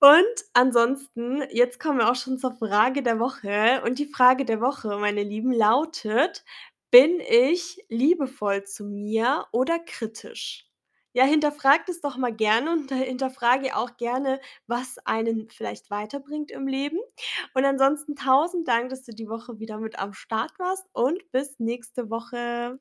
Und 0.00 0.26
ansonsten, 0.54 1.42
jetzt 1.50 1.80
kommen 1.80 1.98
wir 1.98 2.10
auch 2.10 2.16
schon 2.16 2.38
zur 2.38 2.52
Frage 2.54 3.02
der 3.02 3.20
Woche 3.20 3.82
und 3.86 3.98
die 3.98 4.06
Frage 4.08 4.44
der 4.46 4.60
Woche, 4.62 4.98
meine 4.98 5.24
Lieben, 5.24 5.52
lautet: 5.52 6.44
„Bin 6.92 7.20
ich 7.20 7.84
liebevoll 7.90 8.64
zu 8.64 8.84
mir 8.86 9.46
oder 9.52 9.78
kritisch?“ 9.80 10.69
Ja, 11.14 11.24
hinterfragt 11.24 11.88
es 11.88 12.00
doch 12.00 12.16
mal 12.16 12.32
gerne 12.34 12.70
und 12.72 12.92
hinterfrage 12.92 13.76
auch 13.76 13.96
gerne, 13.96 14.40
was 14.68 14.98
einen 15.06 15.48
vielleicht 15.50 15.90
weiterbringt 15.90 16.50
im 16.52 16.66
Leben. 16.68 16.98
Und 17.54 17.64
ansonsten 17.64 18.14
tausend 18.16 18.68
Dank, 18.68 18.90
dass 18.90 19.02
du 19.04 19.12
die 19.12 19.28
Woche 19.28 19.58
wieder 19.58 19.78
mit 19.78 19.98
am 19.98 20.12
Start 20.12 20.52
warst 20.58 20.86
und 20.92 21.18
bis 21.32 21.58
nächste 21.58 22.10
Woche. 22.10 22.78